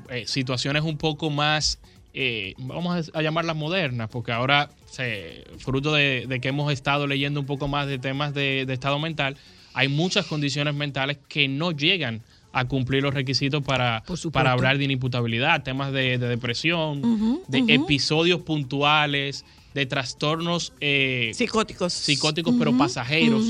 [0.10, 1.80] eh, situaciones un poco más,
[2.14, 7.40] eh, vamos a, llamarlas modernas, porque ahora, se- fruto de, de que hemos estado leyendo
[7.40, 9.38] un poco más de temas de, de estado mental,
[9.74, 12.22] hay muchas condiciones mentales que no llegan
[12.54, 14.04] a cumplir los requisitos para,
[14.34, 17.02] para hablar de inimputabilidad, temas de, de depresión,
[17.48, 21.94] de episodios puntuales, de trastornos eh, Psicóticos.
[21.94, 23.46] psicóticos pero pasajeros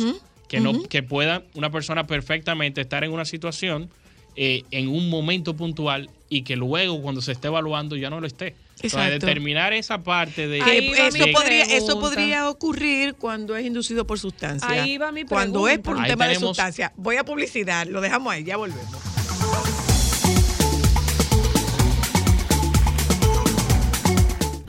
[0.47, 3.89] que no que pueda una persona perfectamente estar en una situación
[4.35, 8.27] eh, en un momento puntual y que luego cuando se esté evaluando ya no lo
[8.27, 8.55] esté.
[8.77, 9.25] Entonces, Exacto.
[9.27, 11.99] determinar esa parte de, Ahí eso, mi podría, eso pregunta.
[12.09, 14.67] podría ocurrir cuando es inducido por sustancia.
[14.69, 16.91] Ahí va mi Cuando es por un Ahí tema de tenemos- sustancia.
[16.95, 18.87] Voy a publicidad, lo dejamos ahí, ya volvemos.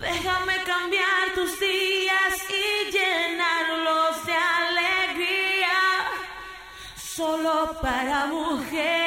[0.01, 5.79] Déjame cambiar tus días y llenarlos de alegría.
[6.97, 9.02] solo para mujeres.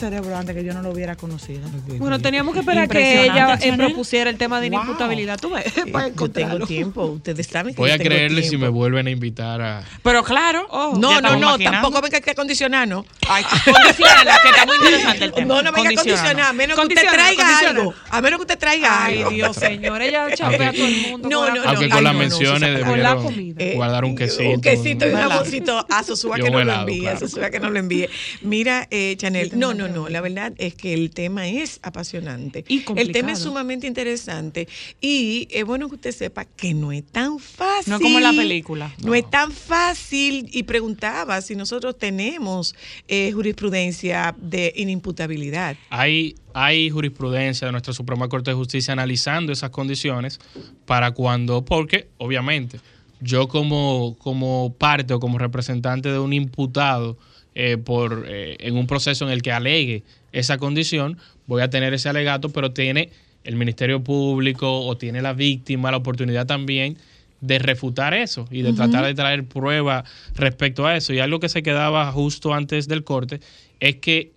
[0.00, 1.68] Cerebro antes que yo no lo hubiera conocido?
[1.98, 4.80] Bueno, teníamos que esperar que ella eh, propusiera el tema de Wow.
[4.80, 5.38] inimputabilidad.
[5.38, 8.42] Tú ves, Eh, para yo tengo tiempo, ustedes saben que Voy yo a tengo creerle
[8.42, 8.66] si tiempo.
[8.66, 9.82] me vuelven a invitar a.
[10.02, 10.66] Pero claro.
[10.70, 11.76] No, ya no, estamos no, maquinando.
[11.82, 13.04] tampoco venga que acondicionar, ¿no?
[13.28, 15.46] Ay, condicionala, que está muy interesante el tema.
[15.54, 17.94] No, no venga a condicionar, a menos que usted traiga algo.
[18.10, 19.30] A menos que usted traiga Ay, algo.
[19.30, 20.02] Dios, señor.
[20.02, 21.28] Ella chapea a todo el mundo.
[21.28, 22.90] No, no, la- Aunque no, con ay, las no, no, menciones Susana.
[22.90, 23.64] Con la debieron comida.
[23.64, 24.50] Eh, guardar un quesito.
[24.50, 27.18] Un quesito y un jamoncito a Sosúa que un no lo envíe, a.
[27.18, 28.08] Sosúa que no lo envíe.
[28.42, 32.64] Mira, eh, Chanel, no, no, no, la verdad es que el tema es apasionante.
[32.68, 34.68] Y el tema es sumamente interesante
[35.00, 37.90] y es bueno que usted sepa que no es tan fácil.
[37.90, 38.94] No es como en la película.
[39.04, 42.74] No, es tan fácil y preguntaba si nosotros tenemos
[43.08, 45.76] eh, jurisprudencia de inimputabilidad.
[45.90, 50.40] Hay, hay jurisprudencia de nuestra Suprema Corte de Justicia analizando esas condiciones
[50.86, 52.80] para cuando, porque obviamente
[53.20, 57.18] yo como, como parte o como representante de un imputado
[57.62, 60.02] eh, por, eh, en un proceso en el que alegue
[60.32, 63.10] esa condición, voy a tener ese alegato, pero tiene
[63.44, 66.96] el Ministerio Público o tiene la víctima la oportunidad también
[67.42, 70.04] de refutar eso y de tratar de traer prueba
[70.36, 71.12] respecto a eso.
[71.12, 73.40] Y algo que se quedaba justo antes del corte
[73.78, 74.32] es que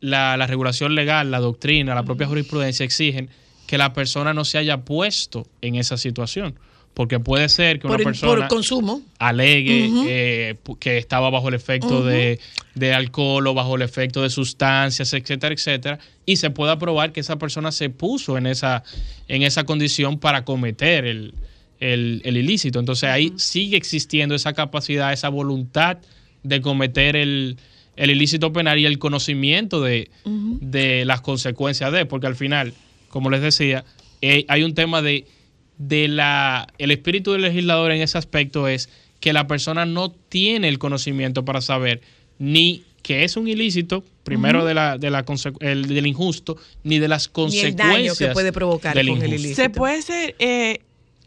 [0.00, 3.30] la, la regulación legal, la doctrina, la propia jurisprudencia exigen
[3.68, 6.58] que la persona no se haya puesto en esa situación.
[6.96, 9.02] Porque puede ser que una Por, persona por consumo.
[9.18, 12.40] alegue eh, que estaba bajo el efecto de,
[12.74, 17.20] de alcohol o bajo el efecto de sustancias, etcétera, etcétera, y se pueda probar que
[17.20, 18.82] esa persona se puso en esa,
[19.28, 21.34] en esa condición para cometer el,
[21.80, 22.78] el- el ilícito.
[22.80, 25.98] Entonces ahí sigue existiendo esa capacidad, esa voluntad
[26.44, 27.58] de cometer el,
[27.96, 32.72] el ilícito penal y el conocimiento de, de las consecuencias de, porque al final,
[33.10, 33.84] como les decía,
[34.22, 35.26] eh, hay un tema de,
[35.78, 38.88] de la, el espíritu del legislador en ese aspecto es
[39.20, 42.00] que la persona no tiene el conocimiento para saber
[42.38, 45.24] ni que es un ilícito, primero de la, de la
[45.60, 49.18] el- del injusto, ni de las Ni consecuencias el daño que puede provocar del con
[49.18, 49.40] el injusto.
[49.46, 49.62] ilícito.
[49.62, 50.80] ¿Se puede ser eh,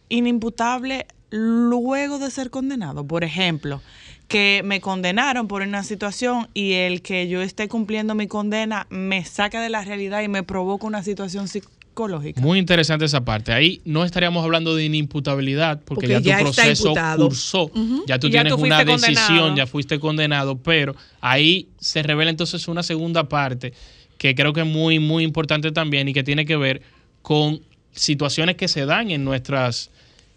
[0.10, 3.06] inimputable luego de ser condenado?
[3.06, 3.82] Por ejemplo,
[4.28, 9.24] que me condenaron por una situación y el que yo esté cumpliendo mi condena me
[9.26, 11.48] saca de la realidad y me provoca una situación
[12.00, 12.42] psicológica.
[12.42, 13.52] Muy interesante esa parte.
[13.52, 17.72] Ahí no estaríamos hablando de inimputabilidad porque, Porque ya ya tu proceso cursó,
[18.08, 19.56] ya tú Y ya tienes tú una decisión, condenado.
[19.56, 23.74] ya fuiste condenado, pero ahí se revela entonces una segunda parte
[24.18, 26.82] que creo que es muy, muy importante también y que tiene que ver
[27.22, 27.62] con
[27.94, 29.90] situaciones que se dan en nuestras,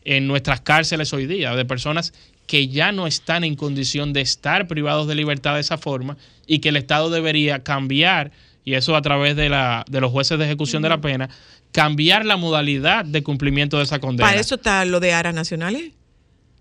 [0.05, 2.13] en nuestras cárceles hoy día, de personas
[2.47, 6.59] que ya no están en condición de estar privados de libertad de esa forma y
[6.59, 8.31] que el Estado debería cambiar,
[8.65, 11.29] y eso a través de, la, de los jueces de ejecución de la pena,
[11.73, 14.29] cambiar la modalidad de cumplimiento de esa condena.
[14.29, 15.93] Para eso está lo de aras nacionales.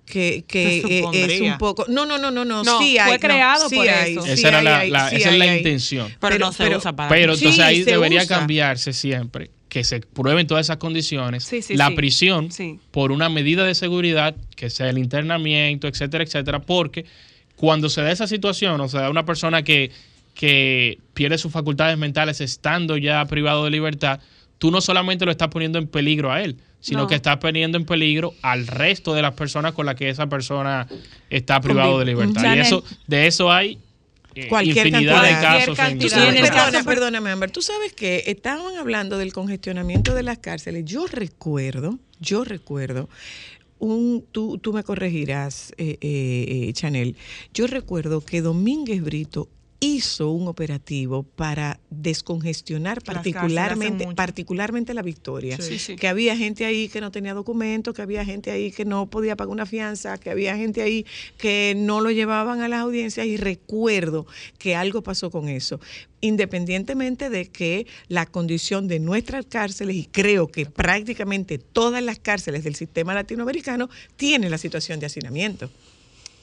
[0.05, 1.85] Que, que eh, es un poco.
[1.87, 2.63] No, no, no, no, no.
[2.63, 4.23] No, sí fue hay, creado no, sí por hay, eso.
[4.23, 5.57] sí esa era hay, la, hay, la- sí esa es la hay.
[5.59, 6.07] intención.
[6.07, 8.37] Pero, Pero- no se pero- usa para Pero Sí, entonces ahí debería usa.
[8.39, 11.93] cambiarse siempre, que se prueben todas esas condiciones, Sí, sí, la sí.
[11.95, 12.79] prisión Sí.
[12.89, 17.05] por una medida de seguridad, que sea el internamiento, etcétera, etcétera, porque
[17.55, 19.91] cuando se da esa situación, o sea, una persona que,
[20.41, 24.19] que pierde sus facultades mentales estando ya privado de libertad,
[24.57, 27.07] tú no solamente lo estás poniendo en peligro a él, sino No.
[27.07, 30.87] que estás poniendo en peligro al resto de las personas con las que esa persona
[31.29, 32.55] está privado de libertad.
[32.55, 33.77] Y eso, de eso hay
[34.33, 35.75] eh, Cualquier infinidad de casos.
[35.75, 36.09] Cualquier cantidad.
[36.09, 37.51] sabes, en el perdona, caso- perdóname, Amber.
[37.51, 40.85] Tú sabes que estaban hablando del congestionamiento de las cárceles.
[40.85, 43.09] Yo recuerdo, yo recuerdo,
[43.77, 47.15] un, tú, tú me corregirás, eh, eh, eh, Chanel.
[47.53, 49.49] Yo recuerdo que Domínguez Brito
[49.83, 55.57] hizo un operativo para descongestionar particularmente, particularmente la Victoria.
[55.59, 55.95] Sí, sí.
[55.95, 59.35] Que había gente ahí que no tenía documentos, que había gente ahí que no podía
[59.35, 61.07] pagar una fianza, que había gente ahí
[61.39, 64.27] que no lo llevaban a las audiencias y recuerdo
[64.59, 65.79] que algo pasó con eso.
[66.21, 72.63] Independientemente de que la condición de nuestras cárceles, y creo que prácticamente todas las cárceles
[72.63, 75.71] del sistema latinoamericano tienen la situación de hacinamiento.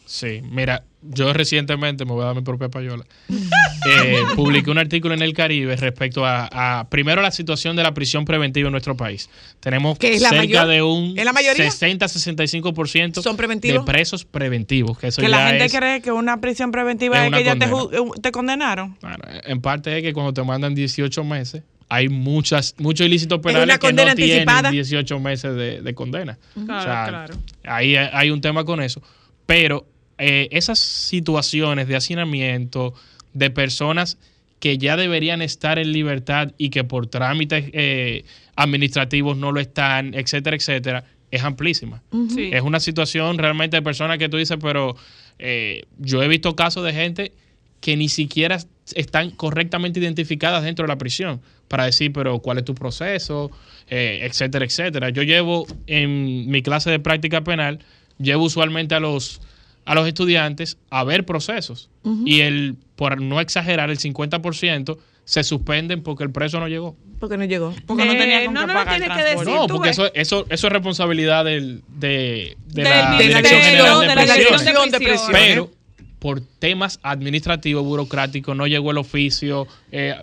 [0.08, 5.12] Sí, mira, yo recientemente, me voy a dar mi propia payola, eh, publiqué un artículo
[5.12, 6.48] en El Caribe respecto a,
[6.80, 9.28] a, primero, la situación de la prisión preventiva en nuestro país.
[9.60, 10.66] Tenemos ¿Que es la cerca mayor?
[10.68, 11.68] de un ¿Es la mayoría?
[11.68, 14.98] 60-65% ¿Son de presos preventivos.
[14.98, 17.56] Que eso Que ya la gente es- cree que una prisión preventiva es que ya
[17.56, 18.96] te, condenaron.
[19.02, 23.78] Bueno, en parte es que cuando te mandan 18 meses, hay muchas muchos ilícitos penales
[23.78, 24.70] que no condena anticipada.
[24.70, 26.38] tienen 18 meses de, de condena.
[26.54, 27.34] Claro, O sea, claro.
[27.64, 29.02] Ahí hay hay un tema con eso.
[29.44, 29.86] Pero
[30.18, 32.94] eh, esas situaciones de hacinamiento
[33.32, 34.18] de personas
[34.60, 38.24] que ya deberían estar en libertad y que por trámites eh,
[38.56, 42.02] administrativos no lo están, etcétera, etcétera, es amplísima.
[42.34, 42.50] Sí.
[42.52, 44.96] Es una situación realmente de personas que tú dices, pero
[45.38, 47.32] eh, yo he visto casos de gente
[47.80, 48.58] que ni siquiera
[48.94, 53.50] están correctamente identificadas dentro de la prisión para decir, pero cuál es tu proceso,
[53.90, 55.08] Eh, etcétera, etcétera.
[55.08, 57.78] Yo llevo en mi clase de práctica penal,
[58.18, 59.40] llevo usualmente a los,
[59.88, 61.88] a los estudiantes a ver procesos
[62.24, 66.96] y el, por no exagerar, el 50% se suspenden porque el preso no llegó.
[67.20, 67.74] Porque no llegó.
[67.86, 69.44] Porque no Eh, tenía con no, qué no lo pagar el que decir.
[69.46, 69.98] No, porque ves.
[69.98, 74.22] eso, eso, eso es responsabilidad del, de, de Del la Dirección General de, de la
[74.22, 74.60] Prisiones.
[74.64, 75.30] Dirección de Prisiones.
[75.32, 75.70] Pero
[76.18, 79.66] por temas administrativos, burocráticos, no llegó el oficio.
[79.92, 80.14] eh,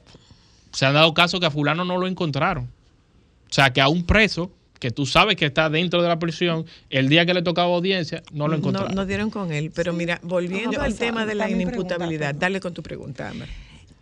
[0.72, 2.66] se han dado casos que a fulano no lo encontraron.
[2.66, 6.66] O sea, que a un preso que tú sabes que está dentro de la prisión,
[6.90, 8.96] el día que le tocaba audiencia, no lo No, encontraron.
[8.96, 9.72] no dieron con él.
[9.74, 13.50] Pero mira, volviendo al tema de la inimputabilidad, dale con tu pregunta, Amber.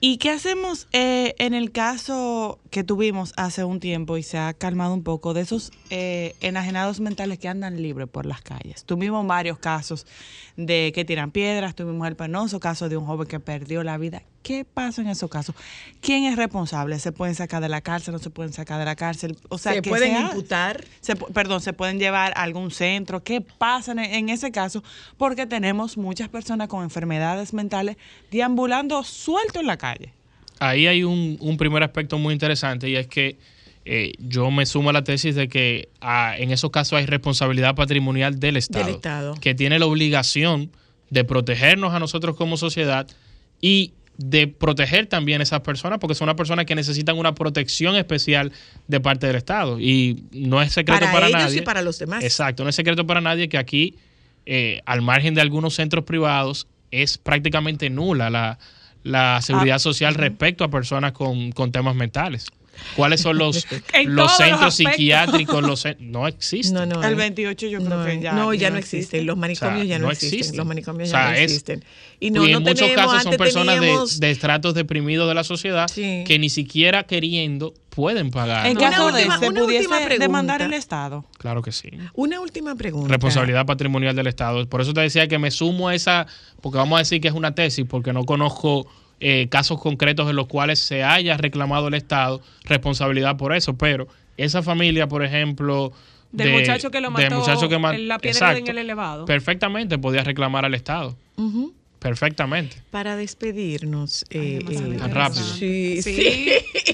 [0.05, 4.53] ¿Y qué hacemos eh, en el caso que tuvimos hace un tiempo y se ha
[4.53, 8.83] calmado un poco de esos eh, enajenados mentales que andan libres por las calles?
[8.83, 10.05] Tuvimos varios casos
[10.55, 14.21] de que tiran piedras, tuvimos el penoso caso de un joven que perdió la vida.
[14.43, 15.55] ¿Qué pasa en esos casos?
[16.01, 16.99] ¿Quién es responsable?
[16.99, 18.13] ¿Se pueden sacar de la cárcel?
[18.13, 19.37] ¿No se pueden sacar de la cárcel?
[19.49, 20.83] O sea, ¿Se ¿qué pueden imputar?
[21.01, 23.23] Se perdón, se pueden llevar a algún centro.
[23.23, 24.83] ¿Qué pasa en, en ese caso?
[25.17, 27.97] Porque tenemos muchas personas con enfermedades mentales
[28.31, 30.13] deambulando suelto en la calle.
[30.59, 33.37] Ahí hay un, un primer aspecto muy interesante y es que
[33.85, 37.75] eh, yo me sumo a la tesis de que ah, en esos casos hay responsabilidad
[37.75, 39.33] patrimonial del Estado, Estado.
[39.41, 40.71] que tiene la obligación
[41.09, 43.07] de protegernos a nosotros como sociedad
[43.61, 47.95] y de proteger también a esas personas, porque son unas personas que necesitan una protección
[47.95, 48.51] especial
[48.87, 49.79] de parte del Estado.
[49.79, 51.57] Y no es secreto Para para, ellos nadie.
[51.57, 52.23] y para los demás.
[52.23, 53.95] Exacto, no es secreto para nadie que aquí,
[54.45, 58.59] eh, al margen de algunos centros privados, es prácticamente nula la,
[59.01, 62.45] la seguridad Ah, social respecto a personas con, con temas mentales.
[62.95, 63.65] ¿Cuáles son los,
[64.05, 65.61] los centros psiquiátricos?
[65.63, 66.73] Los, no existen.
[66.73, 67.03] No, no.
[67.03, 67.15] El eh.
[67.15, 68.33] 28 yo creo no, que ya.
[68.33, 68.97] no, ya no existe.
[68.97, 69.25] existen.
[69.25, 70.39] Los manicomios O sea, ya no, no existen.
[70.39, 70.57] existen.
[70.57, 71.85] Los manicomios O ya no existen.
[72.19, 75.27] Y no, y en no muchos tenemos, casos son personas teníamos- de, de estratos deprimidos
[75.27, 76.23] de la sociedad Sí.
[76.25, 78.65] que ni siquiera queriendo pueden pagar.
[78.65, 80.23] En Una caso de última- se una pudiese última pregunta.
[80.23, 81.25] demandar el Estado.
[81.37, 81.89] Claro que sí.
[82.13, 83.09] Una última pregunta.
[83.09, 84.67] Responsabilidad patrimonial del Estado.
[84.67, 86.25] Por eso te decía que me sumo a esa,
[86.61, 88.87] porque vamos a decir que es una tesis, porque no conozco
[89.19, 94.07] eh, casos concretos en los cuales se haya reclamado el Estado responsabilidad por eso, pero
[94.37, 95.91] esa familia, por ejemplo,
[96.31, 98.57] Del de- muchacho que lo mató muchacho que ma- en la piedra Exacto.
[98.59, 99.25] en el elevado.
[99.25, 101.15] perfectamente podía reclamar al Estado.
[102.03, 102.75] Perfectamente.
[102.91, 104.25] Para despedirnos.
[104.29, 105.43] eh, Ay, eh, Tan rápido.
[105.55, 106.13] Sí, Sí.
[106.15, 106.45] sí.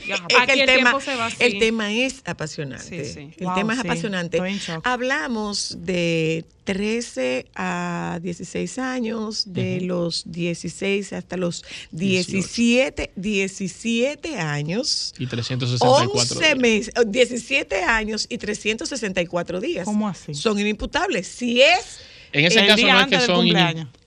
[0.07, 3.05] Ya, Es que aquí el, el tema, se va el tema es apasionante.
[3.05, 3.31] Sí, sí.
[3.37, 4.37] El Wow, tema es sí, apasionante.
[4.37, 4.87] estoy en shock.
[4.87, 15.13] Hablamos de 13 a 16 años, de los 16 hasta los 17, 17 años.
[15.17, 16.57] Y 364 11 días.
[16.57, 19.85] meses, 17 años y 364 días.
[19.85, 20.33] ¿Cómo así?
[20.35, 21.27] Son inimputables.
[21.27, 21.99] Si es
[22.31, 23.47] En ese El caso no es que son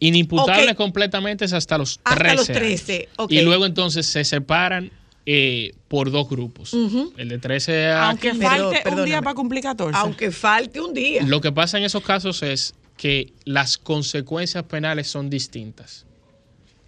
[0.01, 0.77] inimputables Ok.
[0.77, 2.59] completamente es hasta los 13 Hasta los años.
[2.61, 3.32] 13, ok.
[3.32, 4.90] Y luego entonces se separan
[5.24, 6.73] eh, por dos grupos.
[6.74, 7.12] Ujú.
[7.16, 9.07] El de 13 a Aunque Perdón, falte un perdóname.
[9.07, 9.99] día para cumplir 14.
[9.99, 11.23] aunque falte un día.
[11.24, 16.07] Lo que pasa en esos casos es que las consecuencias penales son distintas.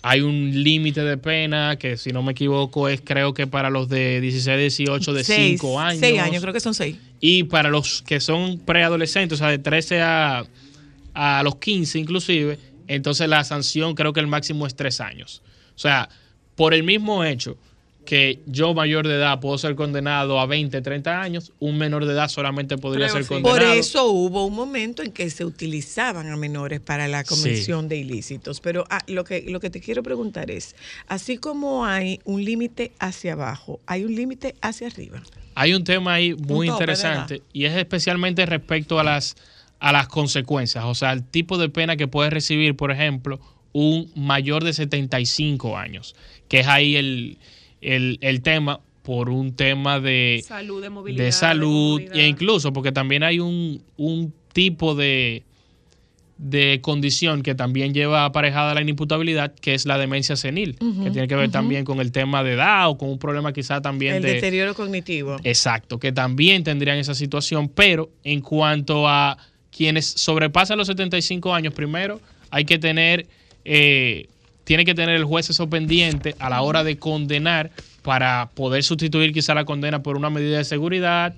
[0.02, 3.88] Hay un límite de pena que, si no me equivoco, es creo que para los
[3.88, 6.00] de 16, 18, de Seis- 5 años.
[6.00, 6.96] Seis años, creo que son seis.
[7.20, 10.44] Y para los que son preadolescentes, o sea, de 13 a,
[11.14, 15.42] a los 15 inclusive, entonces la sanción creo que el máximo es 3 años.
[15.74, 16.08] O sea,
[16.56, 17.56] por el mismo hecho
[18.04, 22.12] que yo mayor de edad puedo ser condenado a 20, 30 años, un menor de
[22.12, 23.28] edad solamente podría Creo ser sí.
[23.28, 23.56] condenado.
[23.56, 27.96] Por eso hubo un momento en que se utilizaban a menores para la comisión de
[27.96, 28.60] ilícitos.
[28.60, 30.76] Pero ah, lo, que, lo que te quiero preguntar es,
[31.06, 35.22] así como hay un límite hacia abajo, hay un límite hacia arriba.
[35.54, 39.36] Hay un tema ahí muy interesante y es especialmente respecto a las,
[39.84, 43.38] a las consecuencias, o sea, el tipo de pena que puede recibir, por ejemplo,
[43.74, 46.16] un mayor de 75 años,
[46.48, 47.36] que es ahí el,
[47.82, 51.24] el, el tema por un tema de, Salud, de movilidad.
[51.26, 52.16] de salud comodidad.
[52.16, 55.42] e incluso porque también hay un, un tipo de,
[56.38, 61.28] de condición que también lleva aparejada la inimputabilidad, que es la demencia senil, que tiene
[61.28, 64.22] que ver también con el tema de edad o con un problema quizá también El
[64.22, 64.32] de...
[64.32, 65.36] deterioro cognitivo.
[65.44, 69.36] Exacto, que también tendrían esa situación, pero en cuanto a
[69.76, 72.20] quienes sobrepasan los 75 años, primero
[72.50, 73.26] hay que tener,
[73.64, 74.28] eh,
[74.64, 77.70] tiene que tener el juez eso pendiente a la hora de condenar
[78.02, 81.34] para poder sustituir quizá la condena por una medida de seguridad,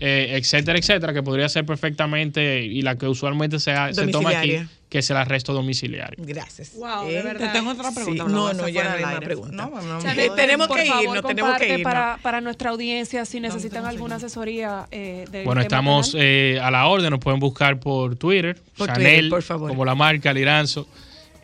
[0.00, 4.58] eh, etcétera, etcétera, que podría ser perfectamente y la que usualmente se, se toma aquí.
[4.88, 6.16] Que es el arresto domiciliario.
[6.24, 6.72] Gracias.
[6.76, 7.52] Wow, Eh, de verdad.
[7.52, 8.24] Te tengo otra pregunta.
[8.24, 9.36] Sí, no, a no, ya no hay.
[9.50, 11.82] No, no, Eh, tenemos por que favor, irnos, tenemos que irnos.
[11.82, 16.86] Para, para nuestra audiencia, si necesitan alguna asesoría eh, del Bueno, estamos eh, a la
[16.86, 19.68] orden, nos pueden buscar por Twitter, Por Chanel, Twitter, por favor.
[19.70, 20.86] como la marca Liranzo.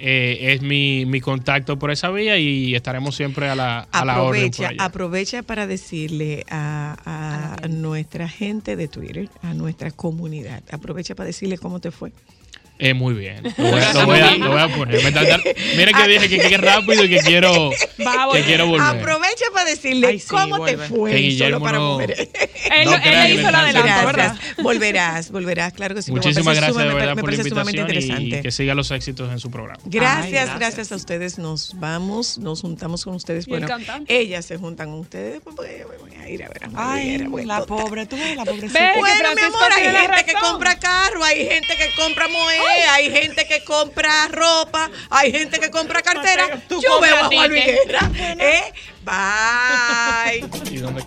[0.05, 4.21] Eh, es mi, mi contacto por esa vía y estaremos siempre a la, a la
[4.23, 4.51] orden.
[4.51, 4.85] por Aprovecha, allá.
[4.85, 11.57] aprovecha para decirle a, a nuestra gente de Twitter, a nuestra comunidad, aprovecha para decirle
[11.57, 12.13] cómo te fue.
[12.85, 13.43] Eh, muy bien.
[13.45, 15.03] Lo voy a, lo voy a- lo voy a poner.
[15.05, 15.41] Me tarda-
[15.77, 18.45] Miren que dije que, que, que rápido y que quiero, que volver.
[18.45, 18.99] quiero volver.
[19.01, 20.83] Aprovecha para decirle Ay, sí, cómo vuelve.
[20.89, 22.19] te fue Que solo para no- mujeres.
[22.19, 24.37] Él, No él crean le hizo me la adelanto, ¿verdad?
[24.63, 26.11] Volverás, volverás, claro que sí.
[26.11, 28.43] Me Muchísimas parece gracias de sumamente- verdad me por la parece sumamente invitación y interesante.
[28.43, 29.81] que siga los éxitos en su programa.
[29.85, 30.93] Gracias, Ay, gracias, gracias.
[30.93, 31.39] a ustedes.
[31.39, 33.47] Nos vamos, nos juntamos con ustedes.
[33.47, 33.77] ¿Y el Bueno,
[34.09, 35.41] ellas se juntan con ustedes.
[35.45, 38.93] pues, me voy a ir a ver Ay, la pobre, tú ves la pobrecita.
[38.99, 42.55] Bueno, mi amor, hay gente que compra carro, hay gente que compra moe,
[42.91, 46.61] hay gente que compra ropa, hay gente que compra cartera.
[46.69, 47.65] Tú Yo veo a Juan Luis.
[47.65, 48.11] Guerra.
[48.39, 48.73] ¿eh?
[49.05, 50.71] Bye.
[50.71, 51.05] ¿Y dónde-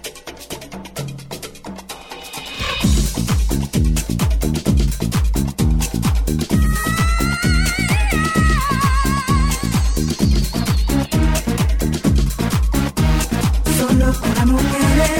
[13.78, 15.15] Solo para mujeres.